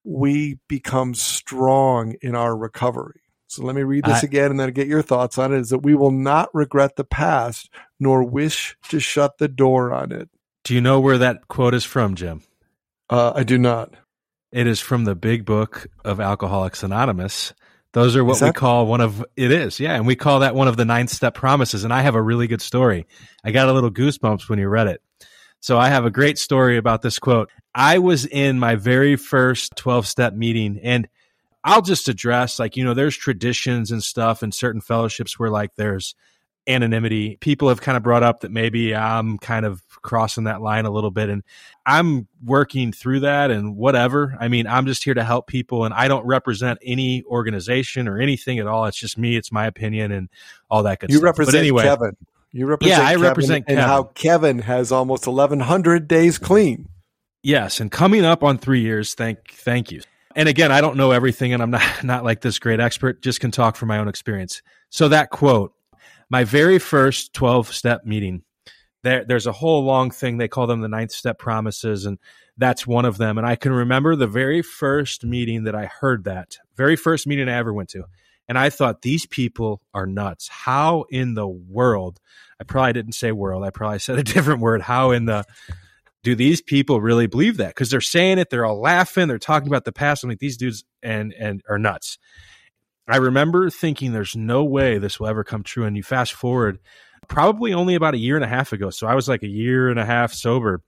We 0.05 0.59
become 0.69 1.15
strong 1.15 2.15
in 2.21 2.35
our 2.35 2.57
recovery. 2.57 3.21
So 3.49 3.65
let 3.65 3.75
me 3.75 3.83
read 3.83 4.05
this 4.05 4.23
I, 4.23 4.27
again 4.27 4.51
and 4.51 4.61
then 4.61 4.71
get 4.73 4.89
your 4.89 5.03
thoughts 5.03 5.39
on 5.39 5.55
it. 5.55 5.61
Is 5.61 5.71
that 5.71 5.79
we 5.79 5.95
will 5.95 6.11
not 6.11 6.55
regret 6.55 6.97
the 6.97 7.05
past 7.05 7.71
nor 7.99 8.23
wish 8.23 8.77
to 8.89 9.01
shut 9.01 9.39
the 9.39 9.49
door 9.49 9.93
on 9.93 10.13
it. 10.13 10.29
Do 10.65 10.75
you 10.75 10.81
know 10.81 11.01
where 11.01 11.19
that 11.19 11.49
quote 11.49 11.75
is 11.75 11.85
from, 11.85 12.17
Jim? 12.17 12.43
Uh, 13.09 13.33
I 13.35 13.45
do 13.45 13.57
not. 13.57 13.95
It 14.53 14.67
is 14.67 14.81
from 14.81 15.05
the 15.05 15.15
big 15.15 15.45
book 15.45 15.87
of 16.05 16.21
Alcoholics 16.21 16.83
Anonymous. 16.83 17.55
Those 17.97 18.15
are 18.15 18.23
what 18.23 18.43
we 18.43 18.53
call 18.53 18.87
one 18.87 19.01
of 19.01 19.25
it 19.37 19.51
is, 19.51 19.81
yeah, 19.81 19.95
and 19.95 20.07
we 20.07 20.17
call 20.17 20.41
that 20.41 20.55
one 20.55 20.69
of 20.69 20.77
the 20.77 20.85
nine 20.85 21.09
step 21.09 21.33
promises. 21.33 21.83
And 21.83 21.95
I 21.95 22.03
have 22.03 22.15
a 22.15 22.21
really 22.21 22.47
good 22.47 22.61
story. 22.61 23.07
I 23.43 23.53
got 23.53 23.71
a 23.71 23.73
little 23.73 23.91
goosebumps 23.91 24.51
when 24.51 24.59
you 24.59 24.69
read 24.69 24.87
it. 24.87 25.01
So 25.61 25.79
I 25.79 25.89
have 25.89 26.05
a 26.05 26.11
great 26.11 26.37
story 26.37 26.77
about 26.77 27.01
this 27.01 27.19
quote. 27.19 27.49
I 27.75 27.97
was 28.01 28.27
in 28.27 28.59
my 28.59 28.75
very 28.75 29.17
first 29.17 29.77
12 29.77 30.07
step 30.07 30.35
meeting 30.35 30.79
and 30.83 31.09
I'll 31.65 31.81
just 31.81 32.07
address 32.09 32.59
like, 32.59 32.77
you 32.77 32.85
know, 32.85 32.93
there's 32.93 33.17
traditions 33.17 33.91
and 33.91 34.05
stuff 34.05 34.43
and 34.43 34.53
certain 34.53 34.83
fellowships 34.83 35.39
where 35.39 35.49
like 35.49 35.75
there's 35.77 36.15
anonymity. 36.67 37.37
People 37.41 37.69
have 37.69 37.81
kind 37.81 37.97
of 37.97 38.03
brought 38.03 38.23
up 38.23 38.41
that 38.41 38.51
maybe 38.51 38.95
I'm 38.95 39.39
kind 39.39 39.65
of 39.65 39.83
crossing 40.03 40.45
that 40.45 40.61
line 40.61 40.87
a 40.87 40.91
little 40.91 41.11
bit 41.11 41.29
and 41.29 41.43
I'm 41.85 42.27
working 42.45 42.93
through 42.93 43.21
that 43.21 43.51
and 43.51 43.77
whatever. 43.77 44.37
I 44.41 44.49
mean, 44.49 44.67
I'm 44.67 44.87
just 44.87 45.05
here 45.05 45.15
to 45.15 45.25
help 45.25 45.47
people 45.47 45.85
and 45.85 45.95
I 45.95 46.09
don't 46.09 46.27
represent 46.27 46.79
any 46.83 47.23
organization 47.25 48.09
or 48.09 48.21
anything 48.21 48.59
at 48.59 48.67
all. 48.67 48.87
It's 48.87 48.97
just 48.97 49.19
me, 49.19 49.37
it's 49.37 49.53
my 49.53 49.67
opinion 49.67 50.13
and 50.13 50.29
all 50.71 50.83
that 50.85 51.01
good 51.01 51.11
you 51.11 51.17
stuff. 51.17 51.23
You 51.23 51.27
represent 51.27 51.53
but 51.55 51.59
anyway, 51.59 51.83
Kevin. 51.85 52.17
You 52.53 52.67
represent 52.67 52.99
Yeah, 52.99 53.05
I 53.07 53.13
Kevin 53.13 53.23
represent 53.23 53.65
and 53.69 53.77
Kevin. 53.77 53.89
how 53.89 54.03
Kevin 54.05 54.59
has 54.61 54.93
almost 54.93 55.27
1100 55.27 56.09
days 56.09 56.39
clean. 56.39 56.89
Yes, 57.43 57.79
and 57.81 57.93
coming 57.93 58.25
up 58.25 58.43
on 58.43 58.59
3 58.59 58.81
years, 58.81 59.15
thank 59.15 59.51
thank 59.53 59.93
you. 59.93 60.01
And 60.35 60.49
again, 60.49 60.71
I 60.73 60.81
don't 60.81 60.97
know 60.97 61.13
everything 61.13 61.53
and 61.53 61.63
I'm 61.63 61.71
not 61.71 61.83
not 62.05 62.25
like 62.25 62.41
this 62.41 62.59
great 62.59 62.81
expert, 62.81 63.23
just 63.23 63.41
can 63.41 63.51
talk 63.51 63.77
from 63.77 63.89
my 63.89 63.99
own 63.99 64.09
experience. 64.09 64.63
So 64.91 65.09
that 65.09 65.31
quote, 65.31 65.73
my 66.31 66.45
very 66.45 66.79
first 66.79 67.33
12 67.35 67.73
step 67.73 68.05
meeting 68.05 68.43
there, 69.07 69.25
there's 69.25 69.47
a 69.47 69.53
whole 69.53 69.85
long 69.85 70.11
thing. 70.11 70.37
They 70.37 70.49
call 70.49 70.67
them 70.67 70.81
the 70.81 70.89
ninth 70.89 71.13
step 71.13 71.39
promises, 71.39 72.07
and 72.07 72.19
that's 72.57 72.87
one 72.87 73.05
of 73.05 73.19
them. 73.19 73.39
And 73.39 73.47
I 73.47 73.55
can 73.55 73.73
remember 73.73 74.17
the 74.17 74.27
very 74.27 74.63
first 74.63 75.25
meeting 75.25 75.65
that 75.65 75.77
I 75.77 75.87
heard 75.87 76.25
that, 76.25 76.59
very 76.77 76.97
first 76.97 77.27
meeting 77.27 77.49
I 77.49 77.57
ever 77.57 77.73
went 77.73 77.91
to. 77.91 78.05
And 78.49 78.59
I 78.59 78.71
thought, 78.71 79.03
these 79.03 79.25
people 79.27 79.81
are 79.95 80.07
nuts. 80.07 80.49
How 80.49 81.05
in 81.09 81.35
the 81.35 81.47
world? 81.47 82.21
I 82.61 82.65
probably 82.65 82.95
didn't 82.95 83.13
say 83.13 83.31
world. 83.31 83.65
I 83.65 83.71
probably 83.71 84.01
said 84.01 84.19
a 84.19 84.25
different 84.35 84.61
word. 84.61 84.83
How 84.83 85.13
in 85.13 85.27
the 85.27 85.45
do 86.25 86.35
these 86.35 86.61
people 86.61 87.01
really 87.01 87.29
believe 87.29 87.59
that? 87.59 87.69
Because 87.69 87.91
they're 87.91 88.01
saying 88.01 88.39
it, 88.39 88.51
they're 88.51 88.67
all 88.67 88.81
laughing, 88.81 89.29
they're 89.29 89.39
talking 89.39 89.69
about 89.69 89.85
the 89.85 89.93
past. 89.93 90.25
I'm 90.25 90.31
like, 90.31 90.41
these 90.41 90.57
dudes 90.57 90.85
and 91.01 91.33
and 91.33 91.63
are 91.69 91.79
nuts. 91.79 92.19
I 93.09 93.19
remember 93.19 93.71
thinking 93.71 94.13
there's 94.13 94.35
no 94.35 94.65
way 94.65 94.99
this 94.99 95.21
will 95.21 95.29
ever 95.29 95.45
come 95.45 95.63
true. 95.63 95.85
And 95.85 95.97
you 95.97 96.03
fast 96.03 96.33
forward 96.33 96.79
probably 97.29 97.73
only 97.73 97.95
about 97.95 98.15
a 98.15 98.19
year 98.19 98.37
and 98.37 98.45
a 98.45 98.49
half 98.49 98.73
ago. 98.73 98.91
So 98.91 99.07
I 99.07 99.15
was 99.15 99.29
like 99.29 99.43
a 99.43 99.49
year 99.49 99.89
and 99.89 99.99
a 99.99 100.05
half 100.05 100.33
sober. 100.33 100.83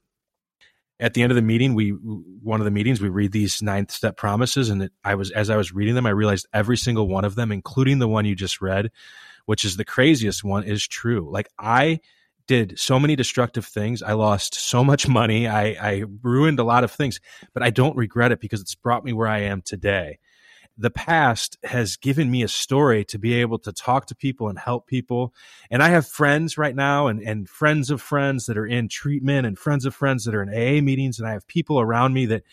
At 1.00 1.14
the 1.14 1.22
end 1.22 1.30
of 1.30 1.37
the 1.37 1.42
meeting, 1.42 1.75
we 1.75 1.90
one 1.90 2.60
of 2.60 2.64
the 2.64 2.72
meetings 2.72 3.00
we 3.00 3.08
read 3.08 3.30
these 3.30 3.62
ninth 3.62 3.92
step 3.92 4.16
promises, 4.16 4.68
and 4.68 4.82
it, 4.82 4.92
I 5.04 5.14
was 5.14 5.30
as 5.30 5.48
I 5.48 5.56
was 5.56 5.72
reading 5.72 5.94
them, 5.94 6.06
I 6.06 6.10
realized 6.10 6.48
every 6.52 6.76
single 6.76 7.06
one 7.06 7.25
of 7.25 7.37
them, 7.37 7.52
including 7.52 8.00
the 8.00 8.08
one 8.08 8.25
you 8.25 8.34
just 8.34 8.60
read, 8.60 8.90
which 9.46 9.64
is 9.64 9.76
the 9.76 9.84
craziest 9.84 10.42
one, 10.42 10.64
is 10.64 10.84
true. 10.84 11.28
Like 11.30 11.48
I 11.56 12.00
did 12.48 12.80
so 12.80 12.98
many 12.98 13.14
destructive 13.14 13.64
things. 13.64 14.02
I 14.02 14.14
lost 14.14 14.56
so 14.56 14.82
much 14.82 15.06
money. 15.06 15.46
I, 15.46 15.66
I 15.80 16.04
ruined 16.20 16.58
a 16.58 16.64
lot 16.64 16.82
of 16.82 16.90
things, 16.90 17.20
but 17.54 17.62
I 17.62 17.70
don't 17.70 17.94
regret 17.94 18.32
it 18.32 18.40
because 18.40 18.60
it's 18.60 18.75
brought 18.75 19.04
me 19.04 19.12
where 19.12 19.28
I 19.28 19.42
am 19.42 19.62
today 19.62 20.18
the 20.78 20.90
past 20.90 21.58
has 21.64 21.97
given 21.97 22.30
me 22.30 22.44
a 22.44 22.49
story 22.49 23.04
to 23.06 23.18
be 23.18 23.35
able 23.35 23.58
to 23.58 23.73
talk 23.73 24.06
to 24.06 24.14
people 24.14 24.49
and 24.49 24.58
help 24.58 24.87
people. 24.87 25.35
And 25.70 25.82
I 25.82 25.88
have 25.88 26.06
friends 26.06 26.56
right 26.56 26.75
now 26.75 27.08
and, 27.08 27.20
and 27.20 27.49
friends 27.49 27.90
of 27.90 28.00
friends 28.00 28.47
that 28.47 28.56
are 28.56 28.66
in 28.66 28.88
treatment 28.88 29.44
and 29.44 29.58
friends 29.58 29.85
of 29.85 29.94
friends 29.94 30.25
that 30.25 30.37
are 30.37 30.42
in 30.42 30.49
AA 30.49 30.80
meetings. 30.80 31.18
And 31.18 31.28
I 31.28 31.32
have 31.32 31.49
people 31.49 31.80
around 31.80 32.14
me 32.14 32.26
that 32.26 32.44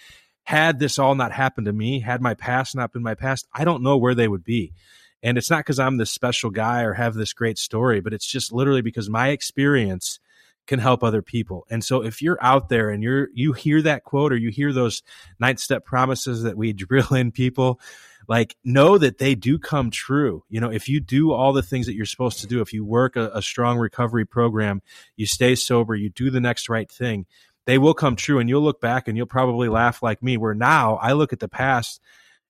had 0.44 0.80
this 0.80 0.98
all 0.98 1.14
not 1.14 1.32
happened 1.32 1.66
to 1.66 1.74
me, 1.74 2.00
had 2.00 2.22
my 2.22 2.34
past 2.34 2.76
not 2.76 2.92
been 2.92 3.04
my 3.04 3.16
past, 3.16 3.48
I 3.54 3.64
don't 3.64 3.84
know 3.84 3.98
where 3.98 4.16
they 4.16 4.28
would 4.28 4.44
be. 4.44 4.74
And 5.22 5.38
it's 5.38 5.50
not 5.50 5.60
because 5.60 5.80
I'm 5.80 5.98
this 5.98 6.12
special 6.12 6.50
guy 6.50 6.82
or 6.82 6.94
have 6.94 7.14
this 7.14 7.34
great 7.34 7.60
story, 7.60 8.00
but 8.00 8.14
it's 8.14 8.28
just 8.28 8.52
literally 8.52 8.82
because 8.82 9.10
my 9.10 9.30
experience 9.30 10.20
can 10.68 10.80
help 10.80 11.04
other 11.04 11.22
people. 11.22 11.66
And 11.70 11.84
so 11.84 12.04
if 12.04 12.22
you're 12.22 12.38
out 12.42 12.70
there 12.70 12.90
and 12.90 13.04
you're 13.04 13.30
you 13.34 13.54
hear 13.54 13.82
that 13.84 14.04
quote 14.04 14.32
or 14.32 14.38
you 14.38 14.50
hear 14.50 14.74
those 14.74 15.04
ninth 15.40 15.60
step 15.60 15.86
promises 15.86 16.44
that 16.44 16.58
we 16.58 16.74
drill 16.74 17.14
in 17.14 17.32
people, 17.32 17.80
like 18.28 18.56
know 18.64 18.98
that 18.98 19.18
they 19.18 19.36
do 19.36 19.60
come 19.60 19.92
true. 19.92 20.44
You 20.50 20.60
know, 20.60 20.72
if 20.72 20.88
you 20.90 21.00
do 21.00 21.32
all 21.32 21.54
the 21.54 21.62
things 21.62 21.86
that 21.86 21.96
you're 21.96 22.06
supposed 22.06 22.40
to 22.40 22.48
do, 22.48 22.62
if 22.62 22.74
you 22.74 22.84
work 22.84 23.16
a, 23.16 23.32
a 23.34 23.42
strong 23.42 23.78
recovery 23.78 24.26
program, 24.26 24.82
you 25.16 25.26
stay 25.26 25.56
sober, 25.56 25.96
you 25.96 26.10
do 26.10 26.30
the 26.30 26.40
next 26.40 26.70
right 26.70 26.90
thing, 26.90 27.26
they 27.66 27.78
will 27.78 27.94
come 27.94 28.16
true. 28.16 28.40
And 28.40 28.50
you'll 28.50 28.62
look 28.62 28.82
back 28.82 29.08
and 29.08 29.18
you'll 29.18 29.26
probably 29.26 29.70
laugh 29.70 30.02
like 30.02 30.24
me, 30.24 30.38
where 30.38 30.56
now 30.56 30.96
I 30.96 31.14
look 31.14 31.34
at 31.34 31.40
the 31.40 31.48
past, 31.48 32.02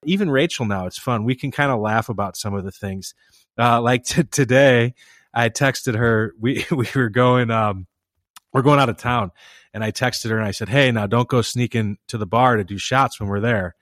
even 0.04 0.30
Rachel 0.30 0.66
now, 0.66 0.86
it's 0.86 1.00
fun. 1.00 1.24
We 1.24 1.36
can 1.36 1.52
kind 1.52 1.72
of 1.72 1.80
laugh 1.80 2.10
about 2.10 2.38
some 2.38 2.54
of 2.54 2.64
the 2.64 2.72
things. 2.72 3.14
Uh, 3.58 3.82
like 3.82 4.04
t- 4.04 4.24
today, 4.24 4.94
I 5.34 5.50
texted 5.50 5.96
her, 5.96 6.34
we, 6.40 6.66
we 6.72 6.88
were 6.96 7.10
going, 7.10 7.52
um, 7.52 7.88
we're 8.54 8.62
going 8.62 8.80
out 8.80 8.90
of 8.90 8.98
town. 8.98 9.32
And 9.74 9.84
I 9.84 9.92
texted 9.92 10.30
her 10.30 10.38
and 10.38 10.48
I 10.48 10.52
said, 10.52 10.70
Hey, 10.70 10.90
now 10.90 11.06
don't 11.06 11.28
go 11.28 11.42
sneaking 11.42 11.98
to 12.08 12.18
the 12.18 12.26
bar 12.26 12.56
to 12.56 12.64
do 12.64 12.78
shots 12.78 13.20
when 13.20 13.28
we're 13.28 13.42
there. 13.42 13.76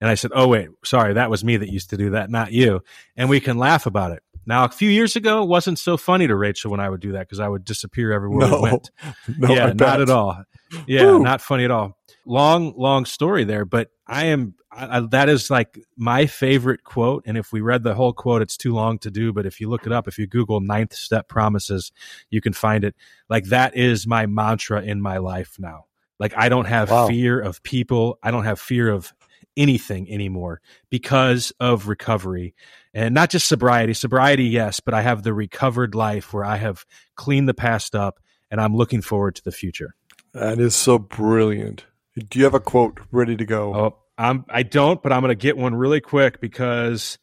And 0.00 0.08
I 0.10 0.14
said, 0.14 0.30
Oh, 0.34 0.48
wait, 0.48 0.68
sorry, 0.84 1.14
that 1.14 1.30
was 1.30 1.44
me 1.44 1.56
that 1.56 1.68
used 1.70 1.90
to 1.90 1.96
do 1.96 2.10
that, 2.10 2.30
not 2.30 2.52
you. 2.52 2.82
And 3.16 3.28
we 3.28 3.40
can 3.40 3.58
laugh 3.58 3.86
about 3.86 4.12
it. 4.12 4.22
Now, 4.46 4.64
a 4.64 4.68
few 4.70 4.88
years 4.88 5.14
ago, 5.14 5.42
it 5.42 5.46
wasn't 5.46 5.78
so 5.78 5.96
funny 5.98 6.26
to 6.26 6.34
Rachel 6.34 6.70
when 6.70 6.80
I 6.80 6.88
would 6.88 7.00
do 7.00 7.12
that 7.12 7.20
because 7.20 7.40
I 7.40 7.48
would 7.48 7.64
disappear 7.64 8.12
everywhere 8.12 8.48
No. 8.48 8.56
we 8.56 8.62
went. 8.70 8.90
No, 9.38 9.54
yeah, 9.54 9.72
not 9.74 10.00
at 10.00 10.08
all. 10.08 10.42
Yeah, 10.86 11.02
Whew. 11.04 11.18
not 11.22 11.40
funny 11.42 11.64
at 11.64 11.70
all. 11.70 11.98
Long, 12.24 12.72
long 12.76 13.04
story 13.04 13.44
there, 13.44 13.64
but 13.66 13.90
I 14.06 14.26
am, 14.26 14.54
I, 14.72 14.98
I, 14.98 15.00
that 15.10 15.28
is 15.28 15.50
like 15.50 15.78
my 15.98 16.26
favorite 16.26 16.82
quote. 16.84 17.24
And 17.26 17.36
if 17.36 17.52
we 17.52 17.60
read 17.60 17.82
the 17.82 17.94
whole 17.94 18.12
quote, 18.14 18.40
it's 18.40 18.56
too 18.56 18.72
long 18.74 18.98
to 19.00 19.10
do. 19.10 19.32
But 19.34 19.44
if 19.46 19.60
you 19.60 19.68
look 19.68 19.86
it 19.86 19.92
up, 19.92 20.08
if 20.08 20.18
you 20.18 20.26
Google 20.26 20.60
ninth 20.60 20.94
step 20.94 21.28
promises, 21.28 21.92
you 22.30 22.40
can 22.40 22.52
find 22.54 22.84
it. 22.84 22.94
Like 23.28 23.44
that 23.46 23.76
is 23.76 24.06
my 24.06 24.26
mantra 24.26 24.80
in 24.82 25.00
my 25.02 25.18
life 25.18 25.56
now. 25.58 25.84
Like 26.18 26.32
I 26.36 26.48
don't 26.48 26.66
have 26.66 26.90
Wow. 26.90 27.06
fear 27.08 27.38
of 27.40 27.62
people. 27.62 28.18
I 28.22 28.30
don't 28.30 28.44
have 28.44 28.58
fear 28.60 28.88
of 28.90 29.12
anything 29.58 30.10
anymore 30.10 30.62
because 30.88 31.52
of 31.60 31.88
recovery 31.88 32.54
and 32.94 33.14
not 33.14 33.28
just 33.28 33.48
sobriety. 33.48 33.92
Sobriety, 33.92 34.44
yes, 34.44 34.80
but 34.80 34.94
I 34.94 35.02
have 35.02 35.22
the 35.22 35.34
recovered 35.34 35.94
life 35.94 36.32
where 36.32 36.44
I 36.44 36.56
have 36.56 36.86
cleaned 37.16 37.48
the 37.48 37.54
past 37.54 37.94
up 37.94 38.20
and 38.50 38.60
I'm 38.60 38.74
looking 38.74 39.02
forward 39.02 39.34
to 39.36 39.44
the 39.44 39.52
future. 39.52 39.94
That 40.32 40.58
is 40.58 40.74
so 40.74 40.98
brilliant. 40.98 41.84
Do 42.16 42.38
you 42.38 42.44
have 42.44 42.54
a 42.54 42.60
quote 42.60 43.00
ready 43.10 43.36
to 43.36 43.44
go? 43.44 43.74
Oh, 43.74 43.96
I'm 44.16 44.44
I 44.48 44.62
don't, 44.62 45.02
but 45.02 45.12
I'm 45.12 45.20
going 45.20 45.30
to 45.30 45.34
get 45.34 45.56
one 45.56 45.74
really 45.74 46.00
quick 46.00 46.40
because 46.40 47.18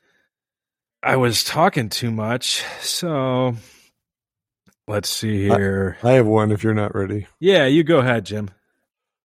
I 1.03 1.17
was 1.17 1.43
talking 1.43 1.89
too 1.89 2.11
much. 2.11 2.63
So 2.81 3.55
let's 4.87 5.09
see 5.09 5.43
here. 5.43 5.97
I 6.03 6.11
have 6.11 6.27
one 6.27 6.51
if 6.51 6.63
you're 6.63 6.73
not 6.73 6.95
ready. 6.95 7.27
yeah, 7.39 7.65
you 7.65 7.83
go 7.83 7.99
ahead, 7.99 8.25
Jim. 8.25 8.49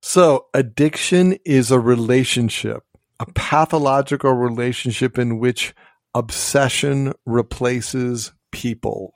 So, 0.03 0.47
addiction 0.55 1.35
is 1.45 1.71
a 1.71 1.79
relationship, 1.79 2.85
a 3.21 3.27
pathological 3.33 4.33
relationship 4.33 5.19
in 5.19 5.39
which 5.39 5.75
obsession 6.15 7.13
replaces 7.27 8.33
people. 8.51 9.13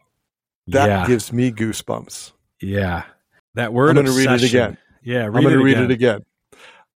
That 0.68 0.88
yeah, 0.88 1.06
gives 1.06 1.32
me 1.32 1.50
goosebumps. 1.50 2.32
yeah. 2.62 3.04
That 3.54 3.72
word. 3.72 3.90
I'm 3.90 3.94
going 3.94 4.06
to 4.06 4.12
read 4.12 4.30
it 4.30 4.48
again. 4.48 4.78
Yeah, 5.02 5.26
read 5.26 5.36
I'm 5.36 5.42
going 5.42 5.58
to 5.58 5.62
read 5.62 5.78
it 5.78 5.90
again. 5.90 6.24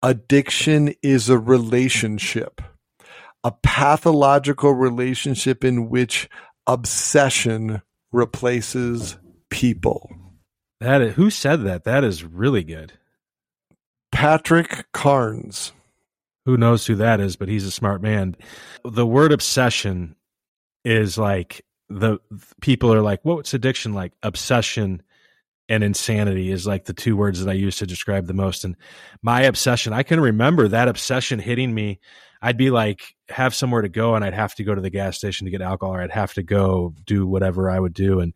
Addiction 0.02 0.94
is 1.04 1.30
a 1.30 1.38
relationship, 1.38 2.62
a 3.44 3.52
pathological 3.52 4.72
relationship 4.72 5.64
in 5.64 5.90
which 5.90 6.30
obsession 6.66 7.82
replaces 8.12 9.18
people. 9.50 10.10
That 10.80 11.02
is, 11.02 11.16
who 11.16 11.30
said 11.30 11.64
that? 11.64 11.84
That 11.84 12.04
is 12.04 12.24
really 12.24 12.64
good. 12.64 12.94
Patrick 14.12 14.86
Carnes. 14.94 15.74
Who 16.48 16.56
knows 16.56 16.88
who 16.88 16.96
that 16.96 17.20
is, 17.20 17.36
but 17.36 17.50
he's 17.50 17.66
a 17.66 17.72
smart 17.72 18.02
man. 18.02 18.38
The 18.86 19.06
word 19.06 19.34
obsession 19.34 20.16
is 20.86 21.18
like 21.18 21.66
the 21.90 22.20
people 22.62 22.94
are 22.94 23.02
like, 23.02 23.20
what's 23.24 23.54
addiction 23.54 23.94
like? 23.94 24.14
Obsession 24.24 25.04
and 25.68 25.84
insanity 25.84 26.50
is 26.50 26.66
like 26.66 26.86
the 26.86 26.94
two 26.94 27.18
words 27.18 27.44
that 27.44 27.52
I 27.52 27.56
use 27.56 27.76
to 27.80 27.86
describe 27.86 28.28
the 28.28 28.34
most. 28.34 28.64
And 28.64 28.78
my 29.22 29.42
obsession, 29.42 29.92
I 29.92 30.04
can 30.04 30.22
remember 30.22 30.70
that 30.70 30.88
obsession 30.88 31.40
hitting 31.40 31.74
me. 31.74 32.00
I'd 32.42 32.56
be 32.56 32.70
like, 32.70 33.02
have 33.28 33.54
somewhere 33.54 33.82
to 33.82 33.90
go, 33.90 34.16
and 34.16 34.24
I'd 34.24 34.34
have 34.34 34.56
to 34.56 34.64
go 34.64 34.74
to 34.74 34.80
the 34.80 34.90
gas 34.90 35.18
station 35.18 35.46
to 35.46 35.52
get 35.52 35.62
alcohol, 35.62 35.96
or 35.96 36.02
I'd 36.02 36.12
have 36.12 36.34
to 36.36 36.44
go 36.44 36.94
do 37.06 37.28
whatever 37.28 37.70
I 37.70 37.78
would 37.78 37.94
do. 37.94 38.22
And 38.22 38.34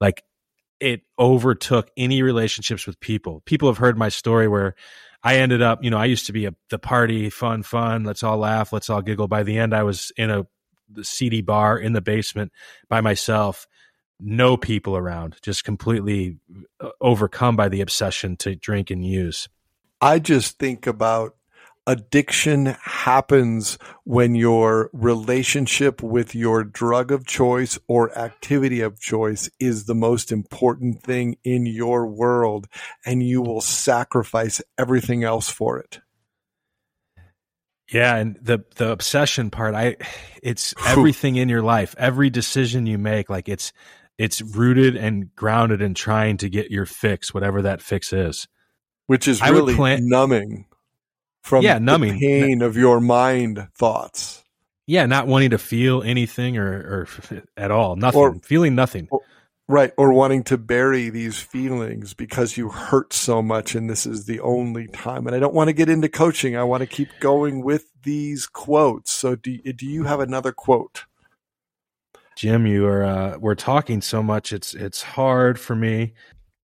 like, 0.00 0.24
it 0.82 1.02
overtook 1.16 1.90
any 1.96 2.22
relationships 2.22 2.86
with 2.88 2.98
people. 2.98 3.40
People 3.46 3.68
have 3.68 3.78
heard 3.78 3.96
my 3.96 4.08
story 4.08 4.48
where 4.48 4.74
I 5.22 5.36
ended 5.36 5.62
up, 5.62 5.84
you 5.84 5.90
know, 5.90 5.96
I 5.96 6.06
used 6.06 6.26
to 6.26 6.32
be 6.32 6.46
a 6.46 6.54
the 6.70 6.78
party, 6.78 7.30
fun, 7.30 7.62
fun. 7.62 8.02
Let's 8.02 8.24
all 8.24 8.38
laugh, 8.38 8.72
let's 8.72 8.90
all 8.90 9.00
giggle. 9.00 9.28
By 9.28 9.44
the 9.44 9.56
end, 9.58 9.74
I 9.74 9.84
was 9.84 10.10
in 10.16 10.30
a 10.30 10.44
seedy 11.02 11.40
bar 11.40 11.78
in 11.78 11.92
the 11.92 12.00
basement 12.00 12.50
by 12.88 13.00
myself, 13.00 13.68
no 14.18 14.56
people 14.56 14.96
around, 14.96 15.36
just 15.40 15.62
completely 15.62 16.38
uh, 16.80 16.90
overcome 17.00 17.54
by 17.54 17.68
the 17.68 17.80
obsession 17.80 18.36
to 18.38 18.56
drink 18.56 18.90
and 18.90 19.06
use. 19.06 19.48
I 20.00 20.18
just 20.18 20.58
think 20.58 20.88
about 20.88 21.36
addiction 21.86 22.66
happens 22.82 23.78
when 24.04 24.34
your 24.34 24.90
relationship 24.92 26.02
with 26.02 26.34
your 26.34 26.64
drug 26.64 27.10
of 27.10 27.26
choice 27.26 27.78
or 27.88 28.16
activity 28.16 28.80
of 28.80 29.00
choice 29.00 29.50
is 29.58 29.84
the 29.84 29.94
most 29.94 30.30
important 30.30 31.02
thing 31.02 31.36
in 31.44 31.66
your 31.66 32.06
world 32.06 32.68
and 33.04 33.22
you 33.22 33.42
will 33.42 33.60
sacrifice 33.60 34.62
everything 34.78 35.24
else 35.24 35.48
for 35.48 35.78
it. 35.78 36.00
Yeah, 37.92 38.16
and 38.16 38.38
the 38.40 38.64
the 38.76 38.90
obsession 38.90 39.50
part, 39.50 39.74
I 39.74 39.96
it's 40.42 40.72
everything 40.86 41.36
in 41.36 41.50
your 41.50 41.60
life, 41.60 41.94
every 41.98 42.30
decision 42.30 42.86
you 42.86 42.96
make, 42.96 43.28
like 43.28 43.50
it's 43.50 43.72
it's 44.16 44.40
rooted 44.40 44.96
and 44.96 45.34
grounded 45.36 45.82
in 45.82 45.92
trying 45.92 46.38
to 46.38 46.48
get 46.48 46.70
your 46.70 46.86
fix, 46.86 47.34
whatever 47.34 47.62
that 47.62 47.82
fix 47.82 48.12
is. 48.12 48.48
Which 49.08 49.28
is 49.28 49.42
really 49.42 49.74
plan- 49.74 50.08
numbing 50.08 50.66
from 51.42 51.64
yeah, 51.64 51.78
numbing. 51.78 52.18
the 52.18 52.20
pain 52.20 52.62
of 52.62 52.76
your 52.76 53.00
mind 53.00 53.68
thoughts. 53.76 54.42
Yeah, 54.86 55.06
not 55.06 55.26
wanting 55.26 55.50
to 55.50 55.58
feel 55.58 56.02
anything 56.02 56.56
or, 56.56 56.66
or 56.72 57.08
at 57.56 57.70
all, 57.70 57.96
nothing, 57.96 58.20
or, 58.20 58.34
feeling 58.42 58.74
nothing. 58.74 59.08
Or, 59.10 59.20
right, 59.68 59.92
or 59.96 60.12
wanting 60.12 60.44
to 60.44 60.58
bury 60.58 61.08
these 61.10 61.38
feelings 61.38 62.14
because 62.14 62.56
you 62.56 62.68
hurt 62.68 63.12
so 63.12 63.42
much 63.42 63.74
and 63.74 63.88
this 63.88 64.06
is 64.06 64.26
the 64.26 64.40
only 64.40 64.88
time. 64.88 65.26
And 65.26 65.36
I 65.36 65.38
don't 65.38 65.54
want 65.54 65.68
to 65.68 65.72
get 65.74 65.88
into 65.88 66.08
coaching. 66.08 66.56
I 66.56 66.64
want 66.64 66.80
to 66.80 66.86
keep 66.86 67.08
going 67.20 67.62
with 67.62 67.86
these 68.02 68.46
quotes. 68.46 69.12
So 69.12 69.36
do, 69.36 69.58
do 69.58 69.86
you 69.86 70.04
have 70.04 70.20
another 70.20 70.52
quote? 70.52 71.04
Jim, 72.36 72.66
you 72.66 72.86
are 72.86 73.04
uh, 73.04 73.38
we're 73.38 73.54
talking 73.54 74.00
so 74.00 74.22
much. 74.22 74.52
It's 74.52 74.74
it's 74.74 75.02
hard 75.02 75.60
for 75.60 75.76
me. 75.76 76.14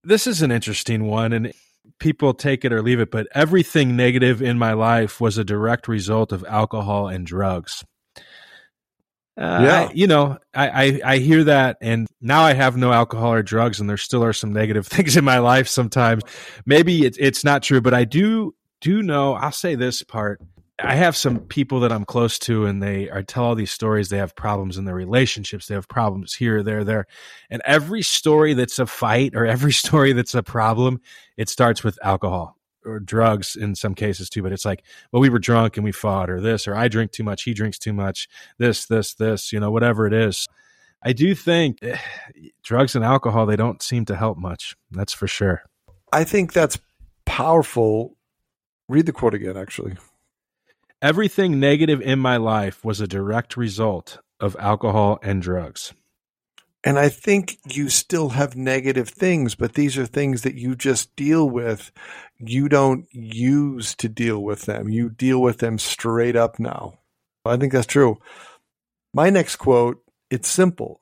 This 0.02 0.26
is 0.26 0.40
an 0.40 0.50
interesting 0.50 1.04
one, 1.04 1.32
and 1.32 1.52
people 1.98 2.34
take 2.34 2.64
it 2.64 2.72
or 2.72 2.82
leave 2.82 3.00
it. 3.00 3.10
But 3.10 3.28
everything 3.34 3.96
negative 3.96 4.42
in 4.42 4.58
my 4.58 4.72
life 4.72 5.20
was 5.20 5.38
a 5.38 5.44
direct 5.44 5.88
result 5.88 6.32
of 6.32 6.44
alcohol 6.44 7.08
and 7.08 7.26
drugs. 7.26 7.84
Uh, 9.36 9.60
yeah, 9.62 9.88
I, 9.88 9.92
you 9.92 10.08
know, 10.08 10.36
I, 10.52 10.68
I 10.68 11.00
I 11.04 11.18
hear 11.18 11.44
that, 11.44 11.76
and 11.80 12.08
now 12.20 12.42
I 12.42 12.54
have 12.54 12.76
no 12.76 12.92
alcohol 12.92 13.32
or 13.32 13.42
drugs, 13.42 13.78
and 13.78 13.88
there 13.88 13.96
still 13.96 14.24
are 14.24 14.32
some 14.32 14.52
negative 14.52 14.86
things 14.88 15.16
in 15.16 15.24
my 15.24 15.38
life. 15.38 15.68
Sometimes, 15.68 16.24
maybe 16.66 17.04
it's 17.06 17.18
it's 17.18 17.44
not 17.44 17.62
true, 17.62 17.80
but 17.80 17.94
I 17.94 18.04
do 18.04 18.54
do 18.80 19.00
know. 19.00 19.34
I'll 19.34 19.52
say 19.52 19.76
this 19.76 20.02
part 20.02 20.40
I 20.80 20.94
have 20.94 21.16
some 21.16 21.40
people 21.40 21.80
that 21.80 21.90
I'm 21.90 22.04
close 22.04 22.38
to, 22.40 22.66
and 22.66 22.80
they 22.82 23.11
are 23.11 23.23
tell 23.23 23.44
all 23.44 23.54
these 23.56 23.73
stories. 23.73 24.08
They 24.08 24.18
have 24.18 24.37
problems 24.37 24.78
in 24.78 24.85
their 24.85 24.94
relationships. 24.94 25.66
They 25.66 25.75
have 25.75 25.88
problems 25.88 26.35
here, 26.35 26.62
there, 26.62 26.85
there, 26.85 27.06
and 27.50 27.61
every 27.64 28.02
story 28.02 28.54
that's 28.54 28.78
a 28.78 28.87
fight 28.87 29.35
or 29.35 29.44
every 29.44 29.73
story 29.85 30.12
that's 30.12 30.35
a 30.35 30.42
problem, 30.42 31.00
it 31.37 31.49
starts 31.49 31.82
with 31.82 31.99
alcohol 32.02 32.56
or 32.85 33.00
drugs 33.00 33.56
in 33.56 33.75
some 33.75 33.94
cases 33.94 34.30
too. 34.30 34.42
But 34.42 34.52
it's 34.52 34.64
like, 34.64 34.85
well, 35.12 35.20
we 35.20 35.28
were 35.28 35.40
drunk 35.40 35.76
and 35.76 35.85
we 35.85 35.92
fought, 35.92 36.30
or 36.30 36.40
this, 36.40 36.68
or 36.68 36.76
I 36.76 36.88
drink 36.88 37.11
too 37.11 37.25
much, 37.25 37.42
he 37.42 37.54
drinks 37.54 37.78
too 37.78 37.92
much, 37.92 38.28
this, 38.58 38.87
this, 38.87 39.14
this, 39.14 39.52
you 39.52 39.58
know, 39.58 39.70
whatever 39.70 40.06
it 40.06 40.12
is. 40.12 40.47
I 41.02 41.12
do 41.12 41.35
think 41.35 41.78
eh, 41.82 41.99
drugs 42.62 42.94
and 42.94 43.04
alcohol 43.04 43.47
they 43.47 43.56
don't 43.56 43.82
seem 43.82 44.04
to 44.06 44.16
help 44.16 44.38
much. 44.38 44.76
That's 44.90 45.12
for 45.12 45.26
sure. 45.26 45.62
I 46.12 46.25
think 46.25 46.52
that's 46.52 46.78
powerful. 47.25 48.16
Read 48.88 49.06
the 49.06 49.12
quote 49.12 49.35
again, 49.35 49.56
actually. 49.56 49.97
Everything 51.00 51.60
negative 51.60 52.00
in 52.00 52.18
my 52.18 52.36
life 52.36 52.84
was 52.84 53.00
a 53.00 53.06
direct 53.06 53.56
result 53.56 54.18
of 54.40 54.56
alcohol 54.58 55.18
and 55.22 55.40
drugs. 55.40 55.92
And 56.82 56.98
I 56.98 57.08
think 57.08 57.58
you 57.64 57.88
still 57.88 58.30
have 58.30 58.56
negative 58.56 59.08
things, 59.08 59.54
but 59.54 59.74
these 59.74 59.98
are 59.98 60.06
things 60.06 60.42
that 60.42 60.54
you 60.54 60.74
just 60.74 61.14
deal 61.16 61.48
with. 61.48 61.92
You 62.38 62.68
don't 62.68 63.06
use 63.12 63.94
to 63.96 64.08
deal 64.08 64.42
with 64.42 64.62
them. 64.62 64.88
You 64.88 65.10
deal 65.10 65.40
with 65.40 65.58
them 65.58 65.78
straight 65.78 66.36
up 66.36 66.58
now. 66.58 66.98
I 67.44 67.56
think 67.56 67.72
that's 67.72 67.86
true. 67.86 68.18
My 69.14 69.30
next 69.30 69.56
quote, 69.56 70.02
it's 70.30 70.48
simple. 70.48 71.00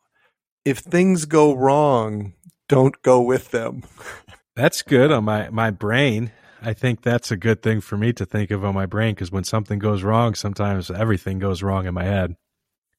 If 0.64 0.78
things 0.78 1.24
go 1.24 1.54
wrong, 1.54 2.34
don't 2.68 3.00
go 3.02 3.20
with 3.20 3.50
them. 3.50 3.82
That's 4.56 4.82
good 4.82 5.12
on 5.12 5.24
my, 5.24 5.50
my 5.50 5.70
brain. 5.70 6.32
I 6.62 6.72
think 6.72 7.02
that's 7.02 7.30
a 7.30 7.36
good 7.36 7.62
thing 7.62 7.80
for 7.80 7.96
me 7.96 8.12
to 8.14 8.26
think 8.26 8.50
of 8.50 8.64
on 8.64 8.74
my 8.74 8.86
brain 8.86 9.14
because 9.14 9.30
when 9.30 9.44
something 9.44 9.78
goes 9.78 10.02
wrong, 10.02 10.34
sometimes 10.34 10.90
everything 10.90 11.38
goes 11.38 11.62
wrong 11.62 11.86
in 11.86 11.94
my 11.94 12.04
head. 12.04 12.36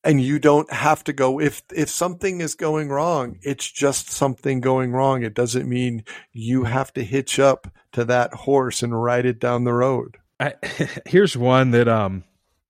And 0.03 0.21
you 0.21 0.39
don't 0.39 0.71
have 0.71 1.03
to 1.05 1.13
go 1.13 1.39
if 1.39 1.63
if 1.73 1.89
something 1.89 2.39
is 2.39 2.55
going 2.55 2.89
wrong, 2.89 3.39
it's 3.41 3.69
just 3.69 4.09
something 4.09 4.61
going 4.61 4.93
wrong. 4.93 5.23
It 5.23 5.33
doesn't 5.33 5.67
mean 5.67 6.05
you 6.31 6.63
have 6.63 6.93
to 6.93 7.03
hitch 7.03 7.39
up 7.39 7.67
to 7.93 8.05
that 8.05 8.33
horse 8.33 8.83
and 8.83 9.01
ride 9.01 9.25
it 9.25 9.39
down 9.39 9.63
the 9.63 9.73
road. 9.73 10.17
I, 10.39 10.53
here's 11.05 11.35
one 11.35 11.71
that 11.71 11.87
um 11.87 12.23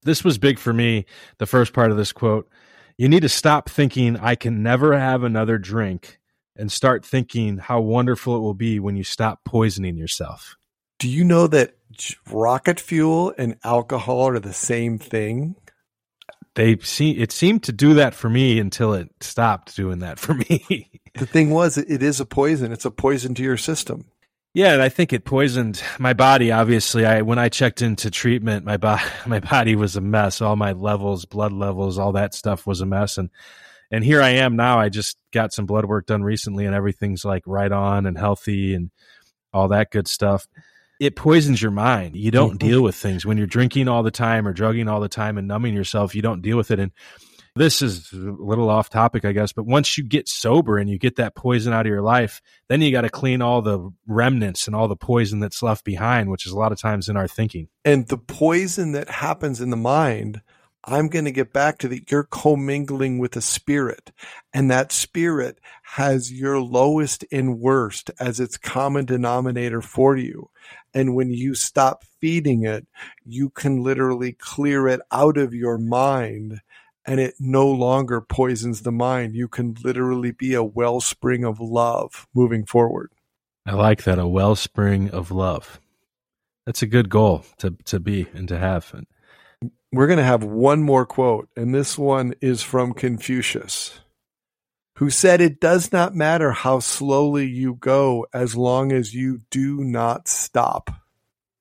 this 0.03 0.24
was 0.24 0.38
big 0.38 0.58
for 0.58 0.74
me, 0.74 1.06
the 1.38 1.46
first 1.46 1.74
part 1.74 1.91
of 1.91 1.98
this 1.98 2.13
quote. 2.13 2.50
You 2.98 3.08
need 3.08 3.22
to 3.22 3.29
stop 3.29 3.70
thinking 3.70 4.17
I 4.17 4.36
can 4.36 4.63
never 4.63 4.98
have 4.98 5.22
another 5.22 5.60
drink 5.60 6.20
and 6.56 6.72
start 6.72 7.06
thinking 7.06 7.58
how 7.60 7.82
wonderful 7.82 8.36
it 8.36 8.39
will 8.39 8.56
be 8.56 8.79
when 8.79 8.96
you 8.96 9.03
stop 9.03 9.44
poisoning 9.44 9.96
yourself. 9.96 10.57
Do 11.00 11.07
you 11.07 11.24
know 11.24 11.48
that 11.48 11.75
rocket 12.31 12.79
fuel 12.79 13.33
and 13.38 13.57
alcohol 13.64 14.29
are 14.29 14.40
the 14.40 14.53
same 14.53 14.98
thing? 14.98 15.55
They 16.55 16.77
see 16.77 17.12
it 17.12 17.31
seemed 17.31 17.64
to 17.64 17.72
do 17.72 17.94
that 17.96 18.16
for 18.16 18.29
me 18.29 18.60
until 18.60 18.94
it 18.94 19.10
stopped 19.22 19.75
doing 19.75 20.00
that 20.00 20.18
for 20.18 20.33
me. 20.50 20.90
the 21.14 21.27
thing 21.27 21.51
was, 21.51 21.77
it 21.77 22.01
is 22.01 22.20
a 22.20 22.25
poison. 22.25 22.72
It's 22.72 22.86
a 22.86 22.92
poison 22.92 23.36
to 23.36 23.44
your 23.44 23.57
system. 23.57 24.05
Yeah, 24.55 24.74
and 24.74 24.81
I 24.81 24.90
think 24.90 25.14
it 25.14 25.24
poisoned 25.24 25.83
my 26.00 26.14
body. 26.14 26.51
Obviously, 26.51 27.05
I 27.05 27.22
when 27.22 27.38
I 27.38 27.50
checked 27.50 27.83
into 27.83 28.10
treatment, 28.10 28.66
my 28.66 28.77
body 28.77 29.03
my 29.27 29.40
body 29.40 29.75
was 29.75 29.96
a 29.96 30.01
mess. 30.01 30.42
All 30.42 30.55
my 30.55 30.72
levels, 30.72 31.25
blood 31.25 31.53
levels, 31.53 32.00
all 32.00 32.14
that 32.14 32.33
stuff 32.33 32.66
was 32.66 32.81
a 32.81 32.88
mess. 32.88 33.20
And 33.20 33.29
and 33.92 34.03
here 34.03 34.22
I 34.22 34.29
am 34.29 34.55
now. 34.55 34.79
I 34.79 34.90
just 34.90 35.18
got 35.31 35.53
some 35.53 35.68
blood 35.68 35.86
work 35.86 36.07
done 36.07 36.24
recently, 36.24 36.66
and 36.66 36.74
everything's 36.74 37.24
like 37.24 37.44
right 37.46 37.72
on 37.72 38.07
and 38.07 38.18
healthy 38.18 38.74
and 38.74 38.90
all 39.53 39.68
that 39.68 39.92
good 39.92 40.07
stuff 40.07 40.48
it 41.00 41.16
poisons 41.16 41.62
your 41.62 41.72
mind. 41.72 42.16
You 42.16 42.31
don't 42.31 42.60
mm-hmm. 42.60 42.68
deal 42.68 42.81
with 42.81 42.96
things 42.96 43.25
when 43.25 43.38
you're 43.38 43.48
drinking 43.48 43.88
all 43.88 44.03
the 44.03 44.12
time 44.12 44.48
or 44.48 44.53
drugging 44.53 44.88
all 44.88 45.00
the 45.00 45.10
time 45.10 45.38
and 45.38 45.48
numbing 45.48 45.74
yourself. 45.74 46.16
You 46.16 46.22
don't 46.22 46.42
deal 46.42 46.57
with 46.57 46.72
it. 46.72 46.79
And 46.79 46.92
this 47.55 47.81
is 47.81 48.12
a 48.14 48.18
little 48.18 48.70
off 48.70 48.90
topic, 48.90 49.25
I 49.25 49.31
guess, 49.31 49.51
but 49.51 49.66
once 49.66 49.98
you 49.98 50.03
get 50.03 50.27
sober 50.27 50.77
and 50.77 50.90
you 50.90 50.98
get 50.98 51.16
that 51.16 51.36
poison 51.36 51.74
out 51.74 51.86
of 51.86 51.90
your 51.90 52.01
life, 52.01 52.42
then 52.70 52.81
you 52.81 52.92
got 52.92 53.01
to 53.01 53.10
clean 53.10 53.42
all 53.42 53.62
the 53.62 53.92
remnants 54.07 54.68
and 54.68 54.75
all 54.75 54.88
the 54.88 54.96
poison 54.96 55.40
that's 55.40 55.64
left 55.64 55.83
behind, 55.83 56.29
which 56.29 56.46
is 56.46 56.51
a 56.51 56.57
lot 56.57 56.72
of 56.72 56.79
times 56.79 57.10
in 57.10 57.18
our 57.18 57.27
thinking. 57.27 57.68
And 57.83 58.07
the 58.07 58.18
poison 58.18 58.92
that 58.92 59.10
happens 59.10 59.60
in 59.60 59.72
the 59.72 59.77
mind 59.77 60.42
I'm 60.90 61.10
going 61.10 61.25
to 61.25 61.31
get 61.31 61.51
back 61.51 61.79
to 61.79 61.90
that. 61.90 62.10
You're 62.10 62.24
commingling 62.24 63.20
with 63.20 63.36
a 63.36 63.42
spirit, 63.42 64.14
and 64.53 64.72
that 64.72 64.94
spirit 64.94 65.60
has 65.83 66.31
your 66.31 66.62
lowest 66.62 67.25
and 67.29 67.60
worst 67.60 68.10
as 68.22 68.40
its 68.40 68.57
common 68.57 69.03
denominator 69.03 69.81
for 69.81 70.16
you. 70.16 70.50
And 70.98 71.14
when 71.14 71.29
you 71.29 71.53
stop 71.53 72.03
feeding 72.20 72.64
it, 72.64 72.88
you 73.24 73.51
can 73.51 73.83
literally 73.83 74.33
clear 74.33 74.88
it 74.88 75.00
out 75.12 75.38
of 75.38 75.53
your 75.53 75.77
mind 75.77 76.60
and 77.05 77.20
it 77.20 77.36
no 77.40 77.70
longer 77.70 78.20
poisons 78.20 78.81
the 78.81 78.92
mind. 78.92 79.36
You 79.36 79.48
can 79.48 79.75
literally 79.83 80.31
be 80.31 80.55
a 80.55 80.64
wellspring 80.64 81.46
of 81.46 81.60
love 81.60 82.25
moving 82.33 82.66
forward. 82.66 83.12
I 83.64 83.74
like 83.74 84.05
that 84.05 84.18
a 84.18 84.27
wellspring 84.27 85.12
of 85.12 85.29
love. 85.29 85.79
That's 86.66 86.81
a 86.81 86.88
good 86.88 87.10
goal 87.10 87.46
to 87.60 87.77
to 87.86 88.00
be 88.00 88.25
and 88.33 88.48
to 88.48 88.57
have 88.57 88.92
we're 89.92 90.07
going 90.07 90.18
to 90.18 90.24
have 90.24 90.44
one 90.44 90.81
more 90.81 91.05
quote, 91.05 91.48
and 91.55 91.75
this 91.75 91.96
one 91.96 92.33
is 92.42 92.64
from 92.64 92.94
Confucius, 92.94 94.00
who 94.98 95.12
said, 95.12 95.42
It 95.42 95.60
does 95.60 95.92
not 95.92 96.16
matter 96.16 96.51
how 96.51 96.79
slowly 96.79 97.46
you 97.46 97.75
go 97.75 98.25
as 98.33 98.55
long 98.55 98.92
as 98.92 99.14
you 99.14 99.42
do 99.51 99.77
not 99.83 100.27
stop. 100.27 100.90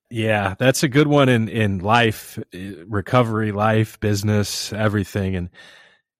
Yeah, 0.09 0.55
that's 0.57 0.81
a 0.81 0.87
good 0.87 1.07
one 1.07 1.29
in, 1.29 1.47
in 1.47 1.79
life, 1.79 2.39
eh, 2.51 2.73
recovery, 2.87 3.51
life, 3.51 3.99
business, 3.99 4.73
everything. 4.73 5.35
And 5.35 5.49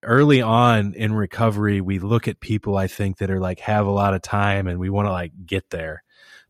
early 0.04 0.42
on 0.42 0.94
in 0.94 1.12
recovery, 1.12 1.80
we 1.80 1.98
look 1.98 2.28
at 2.28 2.38
people, 2.38 2.76
I 2.76 2.86
think, 2.86 3.18
that 3.18 3.32
are 3.32 3.40
like 3.40 3.58
have 3.60 3.86
a 3.86 3.92
lot 3.92 4.14
of 4.14 4.22
time 4.22 4.68
and 4.68 4.78
we 4.78 4.88
want 4.88 5.06
to 5.06 5.12
like 5.12 5.32
get 5.44 5.70
there. 5.70 6.04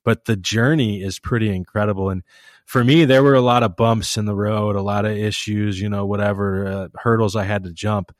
But 0.04 0.26
the 0.26 0.36
journey 0.36 1.02
is 1.02 1.18
pretty 1.18 1.48
incredible. 1.48 2.10
And 2.10 2.22
for 2.66 2.84
me, 2.84 3.06
there 3.06 3.22
were 3.22 3.34
a 3.34 3.40
lot 3.40 3.62
of 3.62 3.74
bumps 3.74 4.18
in 4.18 4.26
the 4.26 4.36
road, 4.36 4.76
a 4.76 4.82
lot 4.82 5.06
of 5.06 5.12
issues, 5.12 5.80
you 5.80 5.88
know, 5.88 6.04
whatever 6.04 6.66
uh, 6.66 6.88
hurdles 6.94 7.36
I 7.36 7.44
had 7.44 7.64
to 7.64 7.72
jump. 7.72 8.12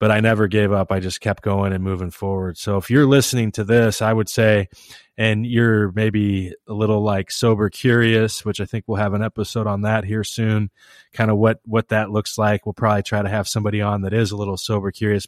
But 0.00 0.10
I 0.10 0.18
never 0.18 0.48
gave 0.48 0.72
up. 0.72 0.90
I 0.90 0.98
just 0.98 1.20
kept 1.20 1.44
going 1.44 1.72
and 1.72 1.84
moving 1.84 2.10
forward. 2.10 2.58
So 2.58 2.76
if 2.78 2.90
you're 2.90 3.06
listening 3.06 3.52
to 3.52 3.64
this, 3.64 4.02
I 4.02 4.12
would 4.12 4.28
say, 4.28 4.68
and 5.16 5.46
you're 5.46 5.92
maybe 5.92 6.52
a 6.66 6.72
little 6.72 7.02
like 7.02 7.30
sober 7.30 7.68
curious, 7.68 8.44
which 8.44 8.60
I 8.60 8.64
think 8.64 8.86
we'll 8.86 8.96
have 8.96 9.14
an 9.14 9.22
episode 9.22 9.66
on 9.66 9.82
that 9.82 10.04
here 10.04 10.24
soon, 10.24 10.70
kind 11.12 11.30
of 11.30 11.36
what 11.36 11.60
what 11.64 11.88
that 11.88 12.10
looks 12.10 12.38
like. 12.38 12.66
We'll 12.66 12.72
probably 12.72 13.02
try 13.02 13.22
to 13.22 13.28
have 13.28 13.46
somebody 13.46 13.80
on 13.82 14.00
that 14.02 14.14
is 14.14 14.32
a 14.32 14.36
little 14.36 14.56
sober 14.56 14.90
curious. 14.90 15.26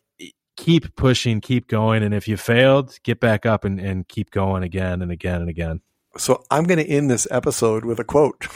Keep 0.56 0.96
pushing, 0.96 1.40
keep 1.40 1.68
going, 1.68 2.02
and 2.02 2.14
if 2.14 2.26
you 2.26 2.36
failed, 2.36 2.98
get 3.04 3.20
back 3.20 3.46
up 3.46 3.64
and, 3.64 3.78
and 3.78 4.08
keep 4.08 4.30
going 4.30 4.62
again 4.62 5.00
and 5.02 5.12
again 5.12 5.40
and 5.40 5.48
again. 5.48 5.80
So 6.16 6.42
I'm 6.50 6.64
going 6.64 6.78
to 6.78 6.90
end 6.90 7.10
this 7.10 7.26
episode 7.30 7.84
with 7.84 8.00
a 8.00 8.04
quote. 8.04 8.46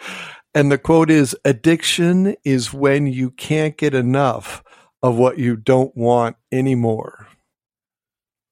and 0.54 0.70
the 0.70 0.78
quote 0.78 1.10
is 1.10 1.36
Addiction 1.44 2.36
is 2.44 2.72
when 2.72 3.06
you 3.06 3.30
can't 3.30 3.76
get 3.76 3.94
enough 3.94 4.62
of 5.02 5.16
what 5.16 5.38
you 5.38 5.56
don't 5.56 5.96
want 5.96 6.36
anymore. 6.52 7.26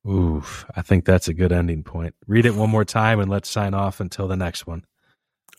Oof, 0.08 0.64
I 0.74 0.82
think 0.82 1.04
that's 1.04 1.28
a 1.28 1.34
good 1.34 1.52
ending 1.52 1.82
point. 1.82 2.14
Read 2.26 2.46
it 2.46 2.54
one 2.54 2.70
more 2.70 2.84
time 2.84 3.20
and 3.20 3.30
let's 3.30 3.48
sign 3.48 3.74
off 3.74 4.00
until 4.00 4.28
the 4.28 4.36
next 4.36 4.66
one. 4.66 4.84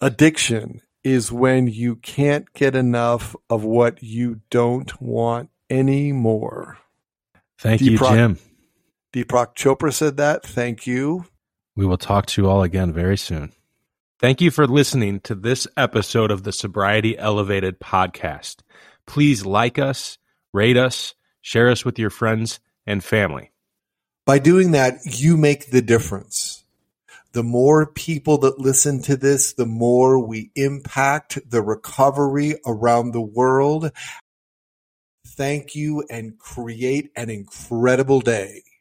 Addiction 0.02 0.82
is 1.04 1.32
when 1.32 1.68
you 1.68 1.96
can't 1.98 2.52
get 2.54 2.76
enough 2.76 3.36
of 3.50 3.64
what 3.64 4.02
you 4.02 4.42
don't 4.50 5.00
want 5.02 5.50
anymore. 5.70 6.78
Thank 7.60 7.82
you, 7.82 7.98
Jim. 7.98 8.40
Deepak 9.14 9.56
Chopra 9.56 9.94
said 9.94 10.18
that. 10.18 10.44
Thank 10.44 10.88
you. 10.88 11.26
We 11.76 11.86
will 11.86 11.98
talk 11.98 12.26
to 12.28 12.42
you 12.42 12.50
all 12.50 12.64
again 12.64 12.94
very 12.94 13.18
soon. 13.18 13.52
Thank 14.20 14.42
you 14.42 14.52
for 14.52 14.68
listening 14.68 15.22
to 15.22 15.34
this 15.34 15.66
episode 15.78 16.30
of 16.30 16.44
the 16.44 16.52
Sobriety 16.52 17.18
Elevated 17.18 17.80
podcast. 17.80 18.58
Please 19.06 19.46
like 19.46 19.80
us, 19.80 20.18
rate 20.52 20.76
us, 20.76 21.14
share 21.40 21.70
us 21.70 21.86
with 21.86 21.98
your 21.98 22.10
friends 22.10 22.60
and 22.86 23.02
family. 23.02 23.54
By 24.26 24.40
doing 24.40 24.72
that, 24.72 24.96
you 25.06 25.38
make 25.38 25.72
the 25.72 25.82
difference. 25.82 26.66
The 27.32 27.44
more 27.44 27.94
people 27.94 28.40
that 28.40 28.60
listen 28.60 29.02
to 29.04 29.16
this, 29.16 29.54
the 29.54 29.66
more 29.66 30.20
we 30.20 30.52
impact 30.54 31.40
the 31.50 31.62
recovery 31.62 32.56
around 32.66 33.14
the 33.14 33.22
world. 33.22 33.90
Thank 35.26 35.76
you 35.76 36.04
and 36.10 36.38
create 36.38 37.10
an 37.16 37.30
incredible 37.30 38.20
day. 38.20 38.64